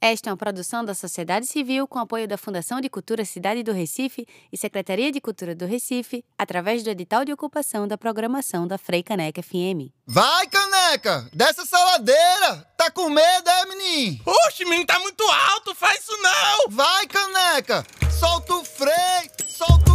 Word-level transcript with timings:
Esta 0.00 0.30
é 0.30 0.32
uma 0.32 0.36
produção 0.36 0.84
da 0.84 0.94
sociedade 0.94 1.46
civil 1.46 1.88
com 1.88 1.98
apoio 1.98 2.28
da 2.28 2.38
Fundação 2.38 2.80
de 2.80 2.88
Cultura 2.88 3.24
Cidade 3.24 3.64
do 3.64 3.72
Recife 3.72 4.24
e 4.52 4.56
Secretaria 4.56 5.10
de 5.10 5.20
Cultura 5.20 5.56
do 5.56 5.66
Recife, 5.66 6.24
através 6.38 6.84
do 6.84 6.90
edital 6.90 7.24
de 7.24 7.32
ocupação 7.32 7.88
da 7.88 7.98
programação 7.98 8.64
da 8.64 8.78
Frei 8.78 9.02
Caneca 9.02 9.42
FM. 9.42 9.90
Vai, 10.06 10.46
Caneca! 10.46 11.28
Dessa 11.32 11.66
saladeira! 11.66 12.64
Tá 12.76 12.92
com 12.92 13.10
medo, 13.10 13.50
é, 13.50 13.66
menino? 13.66 14.20
Oxe, 14.46 14.64
menino, 14.64 14.86
tá 14.86 15.00
muito 15.00 15.24
alto, 15.24 15.74
faz 15.74 16.00
isso 16.00 16.16
não! 16.22 16.70
Vai, 16.70 17.04
Caneca! 17.08 17.84
Solta 18.20 18.54
o 18.54 18.64
freio! 18.64 19.30
Solta 19.48 19.87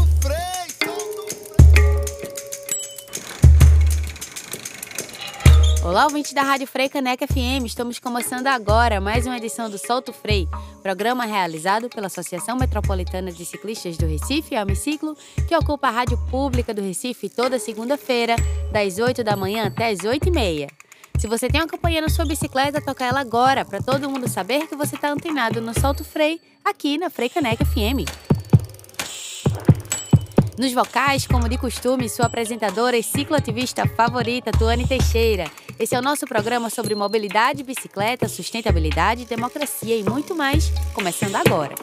Olá, 5.85 6.05
ouvintes 6.05 6.31
da 6.31 6.43
Rádio 6.43 6.65
Frei 6.65 6.87
Caneca 6.87 7.27
FM. 7.27 7.65
Estamos 7.65 7.99
começando 7.99 8.47
agora 8.47 9.01
mais 9.01 9.27
uma 9.27 9.35
edição 9.35 9.69
do 9.69 9.77
Solto 9.77 10.13
Frei, 10.13 10.47
programa 10.81 11.25
realizado 11.25 11.89
pela 11.89 12.07
Associação 12.07 12.55
Metropolitana 12.55 13.33
de 13.33 13.43
Ciclistas 13.43 13.97
do 13.97 14.05
Recife, 14.05 14.55
Amiciclo, 14.55 15.13
que 15.45 15.53
ocupa 15.53 15.89
a 15.89 15.91
rádio 15.91 16.17
pública 16.31 16.73
do 16.73 16.81
Recife 16.81 17.27
toda 17.27 17.59
segunda-feira, 17.59 18.37
das 18.71 18.97
8 18.97 19.25
da 19.25 19.35
manhã 19.35 19.65
até 19.65 19.89
as 19.89 20.05
8 20.05 20.29
e 20.29 20.31
meia. 20.31 20.67
Se 21.19 21.27
você 21.27 21.49
tem 21.49 21.59
uma 21.59 21.67
companhia 21.67 21.99
na 21.99 22.07
sua 22.07 22.23
bicicleta, 22.23 22.79
toca 22.79 23.03
ela 23.03 23.19
agora, 23.19 23.65
para 23.65 23.81
todo 23.81 24.09
mundo 24.09 24.29
saber 24.29 24.67
que 24.67 24.77
você 24.77 24.95
está 24.95 25.11
antenado 25.11 25.59
no 25.59 25.77
Solto 25.77 26.05
Frei, 26.05 26.39
aqui 26.63 26.97
na 26.97 27.09
Frei 27.09 27.27
Caneca 27.27 27.65
FM. 27.65 28.07
Nos 30.57 30.71
vocais, 30.71 31.27
como 31.27 31.49
de 31.49 31.57
costume, 31.57 32.07
sua 32.07 32.27
apresentadora 32.27 32.95
e 32.95 33.03
cicloativista 33.03 33.85
favorita, 33.85 34.49
Tuane 34.51 34.87
Teixeira. 34.87 35.51
Esse 35.79 35.95
é 35.95 35.99
o 35.99 36.03
nosso 36.03 36.27
programa 36.27 36.69
sobre 36.69 36.93
mobilidade, 36.93 37.63
bicicleta, 37.63 38.27
sustentabilidade, 38.27 39.25
democracia 39.25 39.97
e 39.97 40.03
muito 40.03 40.35
mais, 40.35 40.69
começando 40.93 41.35
agora. 41.35 41.73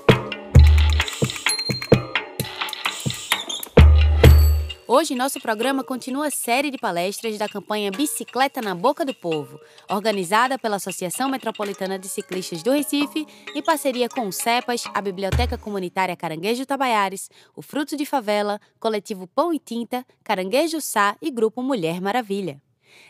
Hoje, 4.87 5.15
nosso 5.15 5.41
programa 5.41 5.85
continua 5.85 6.29
a 6.29 6.31
série 6.31 6.71
de 6.71 6.79
palestras 6.79 7.39
da 7.39 7.49
campanha 7.49 7.93
Bicicleta 7.93 8.61
na 8.61 8.75
Boca 8.75 9.05
do 9.05 9.15
Povo, 9.15 9.61
organizada 9.89 10.59
pela 10.59 10.77
Associação 10.77 11.29
Metropolitana 11.29 11.99
de 11.99 12.09
Ciclistas 12.09 12.63
do 12.63 12.73
Recife, 12.73 13.27
em 13.55 13.63
parceria 13.63 14.09
com 14.09 14.27
o 14.27 14.33
CEPAS, 14.33 14.85
a 14.93 15.01
Biblioteca 15.01 15.57
Comunitária 15.57 16.17
Caranguejo 16.17 16.67
Tabaiares, 16.67 17.31
o 17.55 17.63
Fruto 17.63 17.97
de 17.97 18.05
Favela, 18.05 18.61
Coletivo 18.81 19.29
Pão 19.29 19.53
e 19.53 19.59
Tinta, 19.61 20.05
Caranguejo 20.25 20.81
Sá 20.81 21.17
e 21.23 21.31
Grupo 21.31 21.63
Mulher 21.63 22.01
Maravilha. 22.01 22.61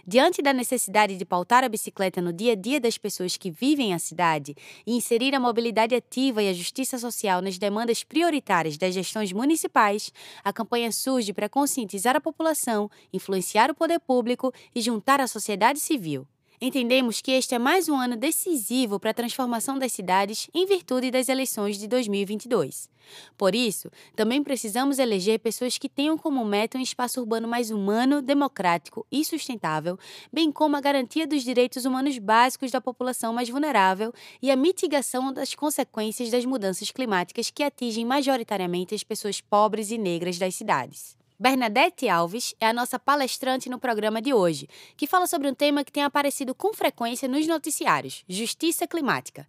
Diante 0.06 0.42
da 0.42 0.52
necessidade 0.52 1.16
de 1.16 1.24
pautar 1.24 1.64
a 1.64 1.68
bicicleta 1.68 2.20
no 2.20 2.32
dia 2.32 2.52
a 2.52 2.54
dia 2.54 2.80
das 2.80 2.98
pessoas 2.98 3.36
que 3.36 3.50
vivem 3.50 3.94
a 3.94 3.98
cidade 3.98 4.56
e 4.86 4.94
inserir 4.94 5.34
a 5.34 5.40
mobilidade 5.40 5.94
ativa 5.94 6.42
e 6.42 6.48
a 6.48 6.52
justiça 6.52 6.98
social 6.98 7.40
nas 7.40 7.58
demandas 7.58 8.02
prioritárias 8.02 8.76
das 8.76 8.94
gestões 8.94 9.32
municipais, 9.32 10.12
a 10.42 10.52
campanha 10.52 10.90
surge 10.90 11.32
para 11.32 11.48
conscientizar 11.48 12.16
a 12.16 12.20
população, 12.20 12.90
influenciar 13.12 13.70
o 13.70 13.74
poder 13.74 14.00
público 14.00 14.52
e 14.74 14.80
juntar 14.80 15.20
a 15.20 15.26
sociedade 15.26 15.80
civil. 15.80 16.26
Entendemos 16.62 17.22
que 17.22 17.30
este 17.30 17.54
é 17.54 17.58
mais 17.58 17.88
um 17.88 17.98
ano 17.98 18.18
decisivo 18.18 19.00
para 19.00 19.12
a 19.12 19.14
transformação 19.14 19.78
das 19.78 19.92
cidades 19.92 20.46
em 20.52 20.66
virtude 20.66 21.10
das 21.10 21.30
eleições 21.30 21.78
de 21.78 21.88
2022. 21.88 22.86
Por 23.34 23.54
isso, 23.54 23.90
também 24.14 24.42
precisamos 24.42 24.98
eleger 24.98 25.38
pessoas 25.38 25.78
que 25.78 25.88
tenham 25.88 26.18
como 26.18 26.44
meta 26.44 26.76
um 26.76 26.82
espaço 26.82 27.18
urbano 27.18 27.48
mais 27.48 27.70
humano, 27.70 28.20
democrático 28.20 29.06
e 29.10 29.24
sustentável, 29.24 29.98
bem 30.30 30.52
como 30.52 30.76
a 30.76 30.82
garantia 30.82 31.26
dos 31.26 31.42
direitos 31.42 31.86
humanos 31.86 32.18
básicos 32.18 32.70
da 32.70 32.78
população 32.80 33.32
mais 33.32 33.48
vulnerável 33.48 34.12
e 34.42 34.50
a 34.50 34.56
mitigação 34.56 35.32
das 35.32 35.54
consequências 35.54 36.30
das 36.30 36.44
mudanças 36.44 36.90
climáticas 36.90 37.50
que 37.50 37.62
atingem 37.62 38.04
majoritariamente 38.04 38.94
as 38.94 39.02
pessoas 39.02 39.40
pobres 39.40 39.90
e 39.90 39.96
negras 39.96 40.36
das 40.36 40.54
cidades. 40.56 41.19
Bernadette 41.42 42.06
Alves 42.06 42.54
é 42.60 42.66
a 42.66 42.72
nossa 42.74 42.98
palestrante 42.98 43.70
no 43.70 43.78
programa 43.78 44.20
de 44.20 44.34
hoje, 44.34 44.68
que 44.94 45.06
fala 45.06 45.26
sobre 45.26 45.48
um 45.48 45.54
tema 45.54 45.82
que 45.82 45.90
tem 45.90 46.02
aparecido 46.02 46.54
com 46.54 46.74
frequência 46.74 47.26
nos 47.26 47.46
noticiários: 47.46 48.22
justiça 48.28 48.86
climática. 48.86 49.48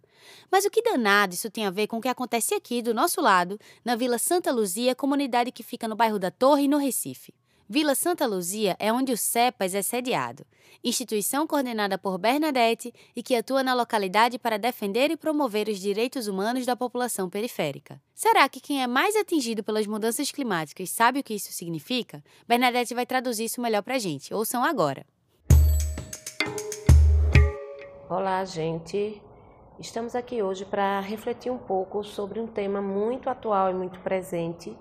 Mas 0.50 0.64
o 0.64 0.70
que 0.70 0.80
danado 0.80 1.34
isso 1.34 1.50
tem 1.50 1.66
a 1.66 1.70
ver 1.70 1.86
com 1.88 1.98
o 1.98 2.00
que 2.00 2.08
acontece 2.08 2.54
aqui 2.54 2.80
do 2.80 2.94
nosso 2.94 3.20
lado, 3.20 3.60
na 3.84 3.94
Vila 3.94 4.16
Santa 4.16 4.50
Luzia, 4.50 4.94
comunidade 4.94 5.52
que 5.52 5.62
fica 5.62 5.86
no 5.86 5.94
bairro 5.94 6.18
da 6.18 6.30
Torre, 6.30 6.66
no 6.66 6.78
Recife? 6.78 7.34
Vila 7.74 7.94
Santa 7.94 8.26
Luzia 8.26 8.76
é 8.78 8.92
onde 8.92 9.14
o 9.14 9.16
CEPAS 9.16 9.74
é 9.74 9.80
sediado, 9.80 10.44
instituição 10.84 11.46
coordenada 11.46 11.96
por 11.96 12.18
Bernadette 12.18 12.92
e 13.16 13.22
que 13.22 13.34
atua 13.34 13.62
na 13.62 13.72
localidade 13.72 14.38
para 14.38 14.58
defender 14.58 15.10
e 15.10 15.16
promover 15.16 15.68
os 15.68 15.78
direitos 15.78 16.28
humanos 16.28 16.66
da 16.66 16.76
população 16.76 17.30
periférica. 17.30 17.98
Será 18.14 18.46
que 18.46 18.60
quem 18.60 18.82
é 18.82 18.86
mais 18.86 19.16
atingido 19.16 19.64
pelas 19.64 19.86
mudanças 19.86 20.30
climáticas 20.30 20.90
sabe 20.90 21.20
o 21.20 21.22
que 21.22 21.32
isso 21.32 21.50
significa? 21.50 22.22
Bernadette 22.46 22.92
vai 22.92 23.06
traduzir 23.06 23.44
isso 23.46 23.62
melhor 23.62 23.82
para 23.82 23.94
a 23.94 23.98
gente. 23.98 24.34
Ouçam 24.34 24.62
agora. 24.62 25.06
Olá, 28.06 28.44
gente. 28.44 29.22
Estamos 29.80 30.14
aqui 30.14 30.42
hoje 30.42 30.66
para 30.66 31.00
refletir 31.00 31.50
um 31.50 31.56
pouco 31.56 32.04
sobre 32.04 32.38
um 32.38 32.46
tema 32.46 32.82
muito 32.82 33.30
atual 33.30 33.70
e 33.70 33.74
muito 33.74 33.98
presente, 34.00 34.76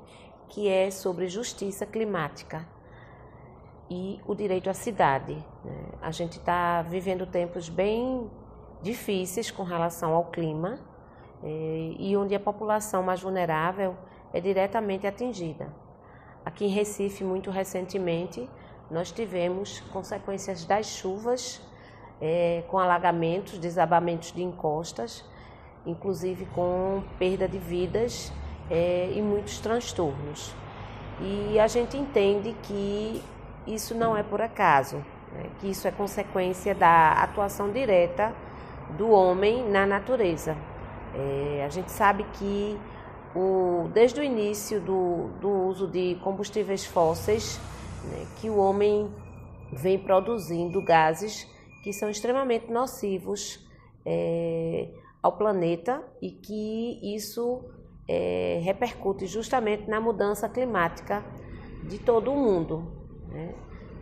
que 0.49 0.67
é 0.67 0.91
sobre 0.91 1.29
justiça 1.29 1.85
climática 1.85 2.80
e 3.91 4.21
o 4.25 4.33
direito 4.33 4.69
à 4.69 4.73
cidade. 4.73 5.33
Né? 5.65 5.83
A 6.01 6.11
gente 6.11 6.37
está 6.37 6.81
vivendo 6.81 7.25
tempos 7.25 7.67
bem 7.67 8.31
difíceis 8.81 9.51
com 9.51 9.63
relação 9.63 10.13
ao 10.13 10.23
clima 10.25 10.79
eh, 11.43 11.95
e 11.99 12.15
onde 12.15 12.33
a 12.33 12.39
população 12.39 13.03
mais 13.03 13.21
vulnerável 13.21 13.93
é 14.31 14.39
diretamente 14.39 15.05
atingida. 15.05 15.67
Aqui 16.45 16.63
em 16.65 16.69
Recife, 16.69 17.21
muito 17.25 17.51
recentemente, 17.51 18.49
nós 18.89 19.11
tivemos 19.11 19.81
consequências 19.91 20.63
das 20.63 20.85
chuvas, 20.85 21.61
é, 22.21 22.63
com 22.69 22.79
alagamentos, 22.79 23.57
desabamentos 23.57 24.31
de 24.31 24.41
encostas, 24.41 25.25
inclusive 25.85 26.45
com 26.45 27.03
perda 27.19 27.47
de 27.47 27.57
vidas 27.57 28.31
é, 28.69 29.11
e 29.13 29.21
muitos 29.21 29.59
transtornos. 29.59 30.55
E 31.19 31.59
a 31.59 31.67
gente 31.67 31.97
entende 31.97 32.55
que 32.63 33.21
isso 33.67 33.95
não 33.95 34.15
é 34.15 34.23
por 34.23 34.41
acaso, 34.41 34.97
né? 35.33 35.49
que 35.59 35.69
isso 35.69 35.87
é 35.87 35.91
consequência 35.91 36.73
da 36.73 37.13
atuação 37.13 37.71
direta 37.71 38.33
do 38.97 39.09
homem 39.09 39.69
na 39.69 39.85
natureza. 39.85 40.55
É, 41.13 41.63
a 41.65 41.69
gente 41.69 41.91
sabe 41.91 42.25
que 42.33 42.77
o, 43.35 43.89
desde 43.93 44.19
o 44.19 44.23
início 44.23 44.79
do, 44.81 45.29
do 45.39 45.49
uso 45.49 45.87
de 45.87 46.15
combustíveis 46.23 46.85
fósseis, 46.85 47.59
né, 48.05 48.25
que 48.39 48.49
o 48.49 48.57
homem 48.57 49.09
vem 49.71 49.97
produzindo 49.97 50.81
gases 50.83 51.47
que 51.83 51.93
são 51.93 52.09
extremamente 52.09 52.71
nocivos 52.71 53.65
é, 54.05 54.89
ao 55.21 55.33
planeta 55.37 56.03
e 56.21 56.31
que 56.31 57.15
isso 57.15 57.63
é, 58.07 58.59
repercute 58.63 59.25
justamente 59.25 59.89
na 59.89 59.99
mudança 59.99 60.49
climática 60.49 61.23
de 61.87 61.97
todo 61.97 62.31
o 62.31 62.35
mundo 62.35 63.00
né? 63.31 63.53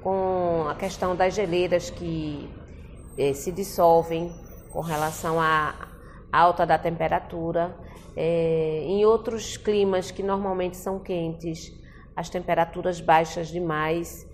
com 0.02 0.66
a 0.68 0.76
questão 0.76 1.16
das 1.16 1.34
geleiras 1.34 1.90
que 1.90 2.50
eh, 3.18 3.34
se 3.34 3.52
dissolvem 3.52 4.34
com 4.72 4.82
relação 4.82 5.40
à 5.40 5.90
alta 6.32 6.66
da 6.66 6.78
temperatura. 6.78 7.76
Eh, 8.16 8.84
em 8.86 9.06
outros 9.06 9.58
climas 9.58 10.12
que 10.12 10.24
normalmente 10.24 10.78
são 10.78 11.00
quentes, 11.00 11.74
as 12.16 12.30
temperaturas 12.30 13.00
baixas 13.00 13.48
demais, 13.50 14.28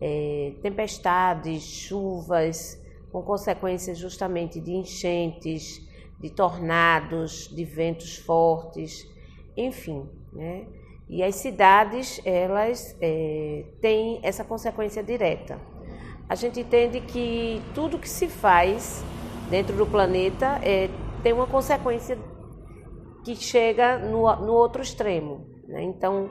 eh, 0.00 0.54
tempestades, 0.62 1.62
chuvas, 1.62 2.80
com 3.10 3.22
consequências 3.22 3.98
justamente 3.98 4.60
de 4.60 4.72
enchentes, 4.72 5.80
de 6.18 6.30
tornados, 6.30 7.48
de 7.48 7.64
ventos 7.64 8.16
fortes, 8.16 9.06
enfim, 9.56 10.08
né? 10.32 10.66
E 11.12 11.22
as 11.22 11.34
cidades, 11.34 12.22
elas 12.24 12.96
é, 12.98 13.66
têm 13.82 14.18
essa 14.22 14.42
consequência 14.42 15.02
direta. 15.02 15.60
A 16.26 16.34
gente 16.34 16.60
entende 16.60 17.02
que 17.02 17.60
tudo 17.74 17.98
que 17.98 18.08
se 18.08 18.28
faz 18.28 19.04
dentro 19.50 19.76
do 19.76 19.86
planeta 19.86 20.58
é, 20.64 20.88
tem 21.22 21.34
uma 21.34 21.46
consequência 21.46 22.18
que 23.26 23.36
chega 23.36 23.98
no, 23.98 24.22
no 24.36 24.54
outro 24.54 24.80
extremo. 24.80 25.46
Né? 25.68 25.82
Então, 25.82 26.30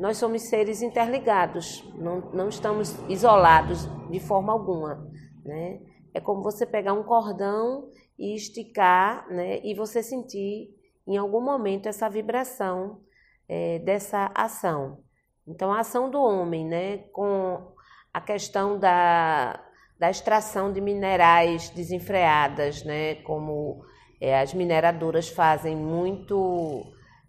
nós 0.00 0.16
somos 0.16 0.40
seres 0.48 0.80
interligados, 0.80 1.84
não, 1.94 2.22
não 2.32 2.48
estamos 2.48 2.96
isolados 3.10 3.86
de 4.10 4.20
forma 4.20 4.54
alguma. 4.54 5.06
Né? 5.44 5.80
É 6.14 6.20
como 6.20 6.42
você 6.42 6.64
pegar 6.64 6.94
um 6.94 7.02
cordão 7.02 7.90
e 8.18 8.34
esticar 8.34 9.28
né? 9.28 9.60
e 9.62 9.74
você 9.74 10.02
sentir 10.02 10.74
em 11.06 11.18
algum 11.18 11.42
momento 11.42 11.90
essa 11.90 12.08
vibração 12.08 13.04
é, 13.48 13.78
dessa 13.80 14.30
ação. 14.34 15.02
Então, 15.46 15.72
a 15.72 15.80
ação 15.80 16.10
do 16.10 16.20
homem, 16.20 16.64
né, 16.66 16.98
com 17.12 17.74
a 18.12 18.20
questão 18.20 18.78
da, 18.78 19.62
da 19.98 20.10
extração 20.10 20.72
de 20.72 20.80
minerais 20.80 21.70
desenfreadas, 21.70 22.84
né, 22.84 23.16
como 23.22 23.84
É, 24.20 24.40
as 24.40 24.54
mineradoras 24.54 25.28
fazem 25.28 25.76
muito. 25.76 26.82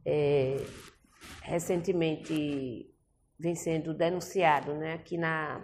É, 0.05 0.55
recentemente 1.41 2.85
vem 3.37 3.55
sendo 3.55 3.93
denunciado 3.93 4.73
né, 4.75 4.93
aqui 4.93 5.17
na, 5.17 5.61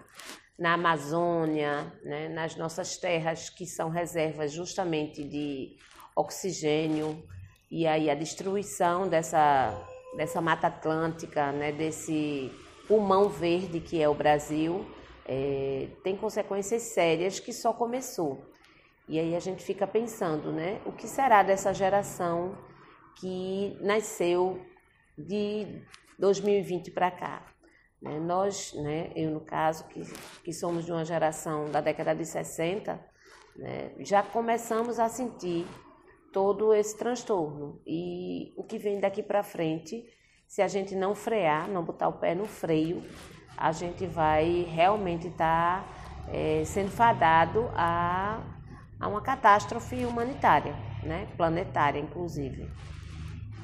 na 0.59 0.74
Amazônia, 0.74 1.94
né, 2.04 2.27
nas 2.27 2.57
nossas 2.57 2.97
terras 2.97 3.50
que 3.50 3.65
são 3.65 3.89
reservas 3.89 4.51
justamente 4.51 5.24
de 5.24 5.77
oxigênio, 6.15 7.24
e 7.69 7.88
aí 7.88 8.09
a 8.09 8.15
destruição 8.15 9.07
dessa, 9.07 9.71
dessa 10.15 10.41
Mata 10.41 10.67
Atlântica, 10.67 11.51
né, 11.51 11.71
desse 11.71 12.51
pulmão 12.87 13.29
verde 13.29 13.79
que 13.79 14.01
é 14.01 14.09
o 14.09 14.13
Brasil, 14.13 14.85
é, 15.25 15.87
tem 16.03 16.17
consequências 16.17 16.81
sérias 16.81 17.39
que 17.39 17.53
só 17.53 17.71
começou. 17.71 18.45
E 19.07 19.19
aí 19.19 19.35
a 19.35 19.39
gente 19.39 19.63
fica 19.63 19.87
pensando, 19.87 20.51
né, 20.51 20.81
o 20.85 20.91
que 20.91 21.07
será 21.07 21.43
dessa 21.43 21.73
geração 21.73 22.57
que 23.19 23.77
nasceu 23.81 24.61
de 25.17 25.81
2020 26.17 26.91
para 26.91 27.11
cá? 27.11 27.45
Né? 28.01 28.19
Nós, 28.19 28.73
né, 28.73 29.11
eu 29.15 29.31
no 29.31 29.41
caso, 29.41 29.87
que, 29.87 30.01
que 30.43 30.53
somos 30.53 30.85
de 30.85 30.91
uma 30.91 31.05
geração 31.05 31.69
da 31.69 31.81
década 31.81 32.15
de 32.15 32.25
60, 32.25 32.99
né, 33.55 33.93
já 33.99 34.23
começamos 34.23 34.99
a 34.99 35.07
sentir 35.07 35.65
todo 36.31 36.74
esse 36.74 36.98
transtorno. 36.98 37.81
E 37.86 38.54
o 38.56 38.63
que 38.63 38.78
vem 38.78 39.00
daqui 39.00 39.22
para 39.22 39.44
frente, 39.44 40.06
se 40.48 40.62
a 40.62 40.68
gente 40.68 40.95
não 40.95 41.13
frear, 41.16 41.68
não 41.69 41.83
botar 41.83 42.07
o 42.07 42.13
pé 42.13 42.33
no 42.33 42.45
freio, 42.45 43.04
a 43.57 43.72
gente 43.72 44.06
vai 44.06 44.66
realmente 44.69 45.28
estar 45.28 45.83
tá, 45.83 46.31
é, 46.31 46.63
sendo 46.66 46.89
fadado 46.89 47.69
a, 47.74 48.42
a 49.00 49.07
uma 49.07 49.22
catástrofe 49.22 50.06
humanitária, 50.06 50.75
né? 51.04 51.28
planetária, 51.38 52.00
inclusive. 52.00 52.69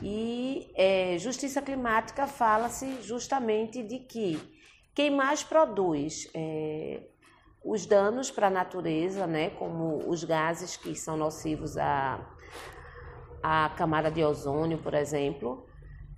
E 0.02 0.72
é, 0.76 1.18
justiça 1.18 1.62
climática 1.62 2.28
fala-se 2.28 3.02
justamente 3.02 3.82
de 3.82 4.00
que 4.00 4.40
quem 4.94 5.10
mais 5.10 5.44
produz 5.44 6.30
é, 6.34 7.02
os 7.64 7.86
danos 7.86 8.32
para 8.32 8.48
a 8.48 8.52
natureza, 8.52 9.28
né, 9.28 9.50
como 9.52 10.10
os 10.10 10.24
gases 10.24 10.78
que 10.78 10.96
são 10.96 11.18
nocivos 11.18 11.78
à, 11.78 12.20
à 13.50 13.70
camada 13.70 14.12
de 14.12 14.22
ozônio, 14.22 14.78
por 14.78 14.94
exemplo, 14.94 15.66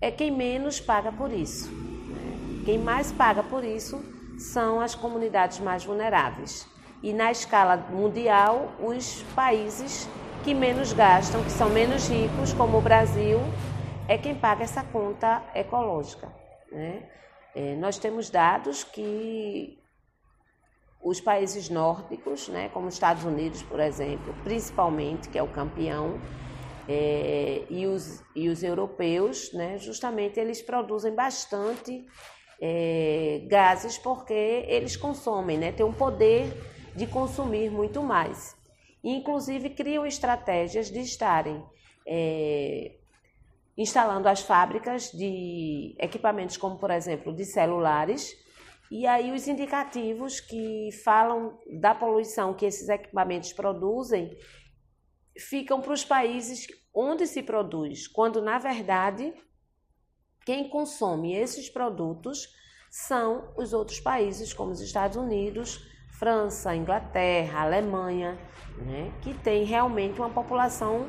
é 0.02 0.10
quem 0.10 0.32
menos 0.32 0.80
paga 0.80 1.12
por 1.12 1.32
isso. 1.32 1.72
Né? 1.72 2.64
Quem 2.66 2.80
mais 2.80 3.12
paga 3.12 3.44
por 3.44 3.64
isso 3.64 4.04
são 4.40 4.82
as 4.82 4.96
comunidades 4.96 5.60
mais 5.60 5.86
vulneráveis. 5.86 6.68
E 7.04 7.14
na 7.14 7.30
escala 7.30 7.78
mundial, 7.78 8.72
os 8.80 9.22
países 9.36 10.10
que 10.44 10.56
menos 10.56 10.92
gastam, 10.92 11.44
que 11.44 11.52
são 11.52 11.70
menos 11.70 12.08
ricos, 12.08 12.52
como 12.52 12.80
o 12.80 12.82
Brasil, 12.82 13.38
é 14.08 14.18
quem 14.18 14.34
paga 14.34 14.64
essa 14.64 14.84
conta 14.84 15.44
ecológica. 15.54 16.34
Né? 16.72 17.04
É, 17.54 17.76
nós 17.76 18.00
temos 18.00 18.32
dados 18.32 18.84
que 18.84 19.78
os 21.00 21.22
países 21.22 21.70
nórdicos, 21.70 22.50
né, 22.50 22.70
como 22.70 22.88
os 22.88 22.96
Estados 22.96 23.24
Unidos, 23.24 23.62
por 23.62 23.80
exemplo, 23.80 24.34
principalmente, 24.44 25.30
que 25.30 25.38
é 25.38 25.44
o 25.44 25.48
campeão, 25.48 26.20
é, 26.92 27.66
e, 27.70 27.86
os, 27.86 28.24
e 28.36 28.50
os 28.50 28.64
europeus, 28.64 29.54
né, 29.54 29.78
justamente 29.78 30.40
eles 30.40 30.60
produzem 30.60 31.14
bastante 31.14 32.04
é, 32.60 33.44
gases 33.48 33.96
porque 34.00 34.34
eles 34.68 34.96
consomem, 34.96 35.56
né, 35.56 35.72
têm 35.72 35.86
um 35.86 35.94
poder 35.94 36.52
de 36.96 37.06
consumir 37.06 37.70
muito 37.70 38.02
mais. 38.02 38.58
E, 39.04 39.16
inclusive, 39.16 39.70
criam 39.70 40.04
estratégias 40.04 40.90
de 40.90 41.00
estarem 41.02 41.64
é, 42.08 42.96
instalando 43.78 44.28
as 44.28 44.42
fábricas 44.42 45.12
de 45.12 45.96
equipamentos 46.00 46.58
como, 46.58 46.80
por 46.80 46.90
exemplo, 46.90 47.32
de 47.36 47.46
celulares, 47.46 48.36
e 48.90 49.06
aí 49.06 49.32
os 49.32 49.48
indicativos 49.48 50.40
que 50.40 50.90
falam 51.04 51.56
da 51.80 51.94
poluição 51.94 52.56
que 52.56 52.66
esses 52.66 52.90
equipamentos 52.90 53.54
produzem 53.54 54.36
ficam 55.38 55.80
para 55.82 55.94
os 55.94 56.04
países 56.04 56.68
onde 56.94 57.28
se 57.28 57.42
produz, 57.44 58.08
quando 58.08 58.42
na 58.42 58.58
verdade 58.58 59.34
quem 60.46 60.70
consome 60.70 61.36
esses 61.36 61.70
produtos 61.70 62.48
são 62.90 63.54
os 63.56 63.72
outros 63.74 64.00
países, 64.00 64.54
como 64.54 64.72
os 64.72 64.82
Estados 64.82 65.16
Unidos, 65.16 65.80
França, 66.18 66.76
Inglaterra, 66.76 67.62
Alemanha, 67.62 68.38
né, 68.78 69.12
que 69.22 69.34
tem 69.34 69.64
realmente 69.64 70.20
uma 70.20 70.30
população 70.30 71.08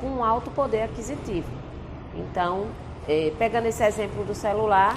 com 0.00 0.24
alto 0.24 0.50
poder 0.50 0.82
aquisitivo. 0.82 1.50
Então, 2.14 2.66
é, 3.06 3.32
pegando 3.38 3.66
esse 3.66 3.84
exemplo 3.84 4.24
do 4.24 4.34
celular, 4.34 4.96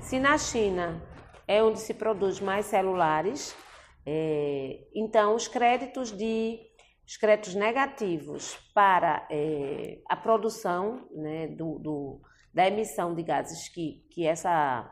se 0.00 0.18
na 0.18 0.36
China 0.36 1.02
é 1.48 1.62
onde 1.62 1.80
se 1.80 1.94
produz 1.94 2.40
mais 2.40 2.66
celulares, 2.66 3.56
é, 4.04 4.80
então 4.94 5.34
os 5.34 5.48
créditos 5.48 6.10
de 6.10 6.58
os 7.06 7.16
créditos 7.16 7.54
negativos 7.54 8.56
para 8.74 9.26
é, 9.30 9.98
a 10.08 10.16
produção 10.16 11.08
né, 11.12 11.48
do, 11.48 11.78
do, 11.78 12.20
da 12.54 12.66
emissão 12.66 13.14
de 13.14 13.22
gases 13.22 13.68
que, 13.68 14.06
que 14.10 14.26
essa 14.26 14.90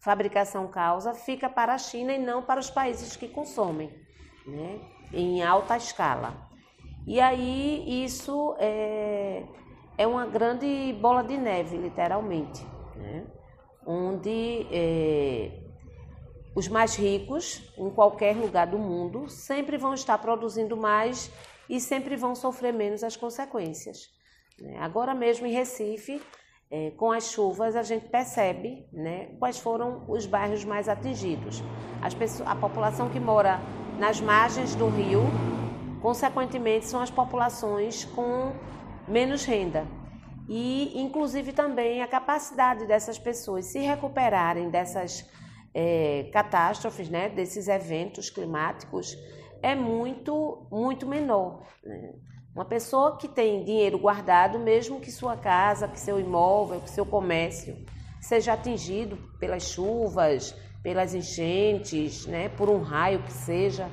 fabricação 0.00 0.68
causa 0.68 1.14
fica 1.14 1.48
para 1.48 1.74
a 1.74 1.78
China 1.78 2.12
e 2.12 2.18
não 2.18 2.42
para 2.42 2.58
os 2.58 2.70
países 2.70 3.16
que 3.16 3.28
consomem 3.28 3.90
né, 4.46 4.80
em 5.12 5.42
alta 5.42 5.76
escala. 5.76 6.48
E 7.06 7.20
aí 7.20 8.04
isso 8.04 8.54
é, 8.58 9.44
é 9.98 10.06
uma 10.06 10.26
grande 10.26 10.92
bola 11.00 11.22
de 11.22 11.36
neve, 11.36 11.76
literalmente, 11.76 12.64
né? 12.96 13.26
onde 13.86 14.66
é, 14.70 15.60
os 16.54 16.68
mais 16.68 16.96
ricos, 16.96 17.62
em 17.76 17.90
qualquer 17.90 18.36
lugar 18.36 18.66
do 18.66 18.78
mundo, 18.78 19.28
sempre 19.28 19.76
vão 19.76 19.94
estar 19.94 20.18
produzindo 20.18 20.76
mais 20.76 21.30
e 21.70 21.80
sempre 21.80 22.16
vão 22.16 22.34
sofrer 22.34 22.72
menos 22.72 23.04
as 23.04 23.16
consequências. 23.16 24.10
Né? 24.60 24.76
Agora 24.80 25.14
mesmo 25.14 25.46
em 25.46 25.52
Recife, 25.52 26.20
é, 26.68 26.90
com 26.96 27.12
as 27.12 27.30
chuvas, 27.30 27.76
a 27.76 27.82
gente 27.84 28.08
percebe 28.08 28.86
né, 28.92 29.26
quais 29.38 29.58
foram 29.58 30.04
os 30.08 30.26
bairros 30.26 30.64
mais 30.64 30.88
atingidos. 30.88 31.62
Pessoas, 32.18 32.48
a 32.48 32.56
população 32.56 33.08
que 33.08 33.20
mora 33.20 33.60
nas 33.98 34.20
margens 34.20 34.74
do 34.74 34.88
rio, 34.88 35.22
consequentemente, 36.02 36.86
são 36.86 37.00
as 37.00 37.10
populações 37.10 38.04
com 38.04 38.52
menos 39.06 39.44
renda. 39.44 39.86
E, 40.48 41.00
inclusive, 41.00 41.52
também 41.52 42.02
a 42.02 42.08
capacidade 42.08 42.84
dessas 42.86 43.16
pessoas 43.16 43.66
se 43.66 43.78
recuperarem 43.78 44.70
dessas 44.70 45.24
é, 45.72 46.28
catástrofes, 46.32 47.08
né, 47.08 47.28
desses 47.28 47.68
eventos 47.68 48.28
climáticos, 48.28 49.16
é 49.62 49.74
muito, 49.74 50.66
muito 50.70 51.06
menor. 51.06 51.62
Né? 51.84 52.14
Uma 52.54 52.64
pessoa 52.64 53.16
que 53.16 53.28
tem 53.28 53.64
dinheiro 53.64 53.98
guardado, 53.98 54.58
mesmo 54.58 55.00
que 55.00 55.10
sua 55.10 55.36
casa, 55.36 55.86
que 55.86 55.98
seu 55.98 56.18
imóvel, 56.18 56.80
que 56.80 56.90
seu 56.90 57.06
comércio 57.06 57.76
seja 58.20 58.52
atingido 58.52 59.16
pelas 59.38 59.62
chuvas, 59.62 60.54
pelas 60.82 61.14
enchentes, 61.14 62.26
né, 62.26 62.48
por 62.48 62.68
um 62.68 62.82
raio 62.82 63.22
que 63.22 63.32
seja, 63.32 63.88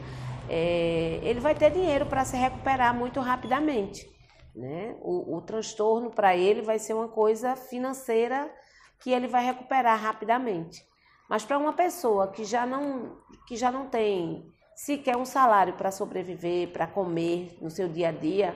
é, 0.50 1.20
ele 1.22 1.40
vai 1.40 1.54
ter 1.54 1.72
dinheiro 1.72 2.06
para 2.06 2.26
se 2.26 2.36
recuperar 2.36 2.94
muito 2.94 3.20
rapidamente. 3.20 4.10
Né? 4.56 4.96
O, 5.02 5.38
o 5.38 5.42
transtorno 5.42 6.10
para 6.10 6.36
ele 6.36 6.62
vai 6.62 6.80
ser 6.80 6.94
uma 6.94 7.08
coisa 7.08 7.56
financeira 7.56 8.52
que 9.00 9.12
ele 9.12 9.28
vai 9.28 9.46
recuperar 9.46 10.00
rapidamente. 10.00 10.84
Mas 11.30 11.46
para 11.46 11.58
uma 11.58 11.74
pessoa 11.74 12.30
que 12.30 12.44
já 12.44 12.66
não, 12.66 13.18
que 13.48 13.56
já 13.56 13.72
não 13.72 13.88
tem 13.88 14.52
sequer 14.78 15.18
um 15.18 15.26
salário 15.26 15.74
para 15.74 15.90
sobreviver, 15.90 16.72
para 16.72 16.86
comer 16.86 17.58
no 17.60 17.68
seu 17.68 17.90
dia 17.90 18.10
a 18.10 18.12
dia, 18.12 18.56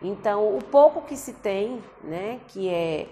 então 0.00 0.56
o 0.56 0.62
pouco 0.62 1.02
que 1.02 1.16
se 1.16 1.32
tem, 1.32 1.82
né, 2.04 2.40
que 2.46 2.68
é, 2.68 3.08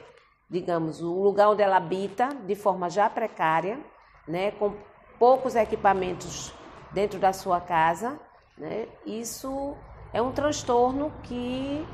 digamos, 0.49 1.02
o 1.02 1.20
lugar 1.20 1.49
onde 1.50 1.62
ela 1.62 1.78
habita 1.78 2.28
de 2.28 2.54
forma 2.54 2.88
já 2.88 3.11
precária, 3.11 3.80
né, 4.28 4.52
com 4.52 4.73
poucos 5.18 5.56
equipamentos 5.56 6.54
dentro 6.92 7.18
da 7.18 7.32
sua 7.32 7.61
casa, 7.61 8.20
né, 8.56 8.87
isso 9.04 9.75
é 10.12 10.23
um 10.23 10.30
transtorno 10.30 11.12
que 11.25 11.84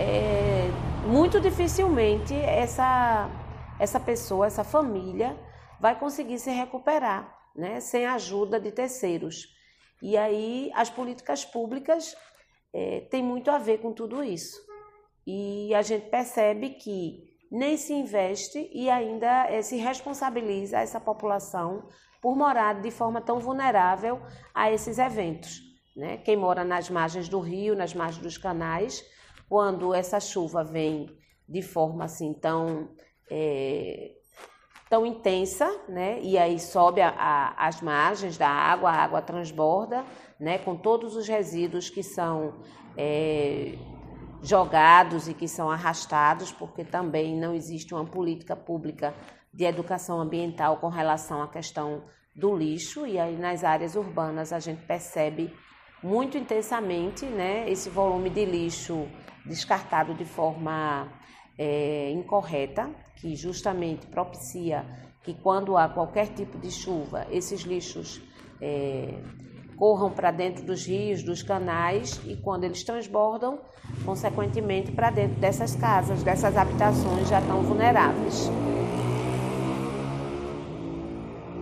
é, 0.00 0.70
muito 1.04 1.38
dificilmente 1.42 2.34
essa, 2.34 3.28
essa 3.78 4.00
pessoa, 4.00 4.46
essa 4.46 4.64
família, 4.64 5.36
vai 5.78 5.94
conseguir 5.94 6.38
se 6.38 6.50
recuperar, 6.50 7.36
né, 7.54 7.80
sem 7.80 8.06
a 8.06 8.14
ajuda 8.14 8.58
de 8.58 8.72
terceiros. 8.72 9.57
E 10.02 10.16
aí 10.16 10.70
as 10.74 10.90
políticas 10.90 11.44
públicas 11.44 12.16
é, 12.72 13.00
têm 13.10 13.22
muito 13.22 13.50
a 13.50 13.58
ver 13.58 13.78
com 13.78 13.92
tudo 13.92 14.22
isso. 14.22 14.56
E 15.26 15.74
a 15.74 15.82
gente 15.82 16.08
percebe 16.08 16.70
que 16.70 17.28
nem 17.50 17.76
se 17.76 17.92
investe 17.92 18.70
e 18.72 18.88
ainda 18.90 19.46
é, 19.46 19.62
se 19.62 19.76
responsabiliza 19.76 20.78
essa 20.78 21.00
população 21.00 21.88
por 22.20 22.36
morar 22.36 22.80
de 22.80 22.90
forma 22.90 23.20
tão 23.20 23.38
vulnerável 23.38 24.20
a 24.54 24.70
esses 24.70 24.98
eventos. 24.98 25.60
Né? 25.96 26.18
Quem 26.18 26.36
mora 26.36 26.64
nas 26.64 26.90
margens 26.90 27.28
do 27.28 27.40
rio, 27.40 27.74
nas 27.74 27.94
margens 27.94 28.22
dos 28.22 28.38
canais, 28.38 29.04
quando 29.48 29.94
essa 29.94 30.20
chuva 30.20 30.62
vem 30.62 31.08
de 31.48 31.62
forma 31.62 32.04
assim 32.04 32.34
tão 32.34 32.90
é, 33.30 34.17
tão 34.88 35.04
intensa, 35.04 35.70
né? 35.88 36.20
E 36.22 36.38
aí 36.38 36.58
sobe 36.58 37.00
a, 37.00 37.10
a, 37.10 37.66
as 37.66 37.80
margens 37.80 38.38
da 38.38 38.48
água, 38.48 38.90
a 38.90 39.02
água 39.02 39.20
transborda, 39.20 40.04
né? 40.40 40.58
Com 40.58 40.76
todos 40.76 41.14
os 41.14 41.28
resíduos 41.28 41.90
que 41.90 42.02
são 42.02 42.54
é, 42.96 43.74
jogados 44.42 45.28
e 45.28 45.34
que 45.34 45.46
são 45.46 45.70
arrastados, 45.70 46.52
porque 46.52 46.84
também 46.84 47.36
não 47.36 47.54
existe 47.54 47.94
uma 47.94 48.04
política 48.04 48.56
pública 48.56 49.14
de 49.52 49.64
educação 49.64 50.20
ambiental 50.20 50.78
com 50.78 50.88
relação 50.88 51.42
à 51.42 51.48
questão 51.48 52.04
do 52.34 52.56
lixo. 52.56 53.06
E 53.06 53.18
aí 53.18 53.36
nas 53.36 53.64
áreas 53.64 53.94
urbanas 53.94 54.52
a 54.52 54.58
gente 54.58 54.82
percebe 54.86 55.52
muito 56.02 56.38
intensamente, 56.38 57.26
né? 57.26 57.68
Esse 57.68 57.90
volume 57.90 58.30
de 58.30 58.44
lixo 58.44 59.06
descartado 59.44 60.14
de 60.14 60.24
forma 60.24 61.08
é, 61.58 62.10
incorreta, 62.12 62.88
que 63.16 63.34
justamente 63.34 64.06
propicia 64.06 64.86
que 65.22 65.34
quando 65.34 65.76
há 65.76 65.88
qualquer 65.88 66.28
tipo 66.28 66.56
de 66.58 66.70
chuva, 66.70 67.26
esses 67.30 67.62
lixos 67.62 68.22
é, 68.60 69.20
corram 69.76 70.10
para 70.10 70.30
dentro 70.30 70.64
dos 70.64 70.86
rios, 70.86 71.22
dos 71.22 71.42
canais 71.42 72.20
e 72.24 72.36
quando 72.36 72.64
eles 72.64 72.82
transbordam, 72.82 73.60
consequentemente 74.04 74.92
para 74.92 75.10
dentro 75.10 75.38
dessas 75.40 75.74
casas, 75.76 76.22
dessas 76.22 76.56
habitações 76.56 77.28
já 77.28 77.40
tão 77.42 77.62
vulneráveis. 77.62 78.50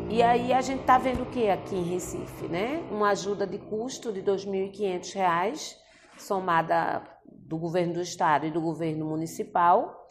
E 0.08 0.22
aí 0.22 0.52
a 0.52 0.60
gente 0.60 0.80
está 0.80 0.96
vendo 0.96 1.24
o 1.24 1.26
que 1.26 1.50
aqui 1.50 1.74
em 1.74 1.82
Recife, 1.82 2.46
né? 2.48 2.82
Uma 2.90 3.10
ajuda 3.10 3.46
de 3.46 3.58
custo 3.58 4.12
de 4.12 4.20
R$ 4.20 4.26
2.500, 4.26 5.74
somada 6.16 7.02
do 7.46 7.58
governo 7.58 7.94
do 7.94 8.00
estado 8.00 8.46
e 8.46 8.50
do 8.50 8.60
governo 8.60 9.06
municipal, 9.06 10.06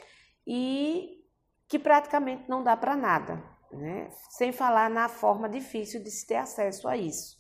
e 0.46 1.24
que 1.68 1.80
praticamente 1.80 2.50
não 2.50 2.64
dá 2.64 2.78
para 2.78 2.96
nada, 2.96 3.44
né? 3.72 4.10
sem 4.30 4.52
falar 4.52 4.90
na 4.90 5.10
forma 5.10 5.50
difícil 5.50 6.04
de 6.04 6.12
se 6.12 6.26
ter 6.26 6.36
acesso 6.36 6.88
a 6.88 6.96
isso. 6.96 7.38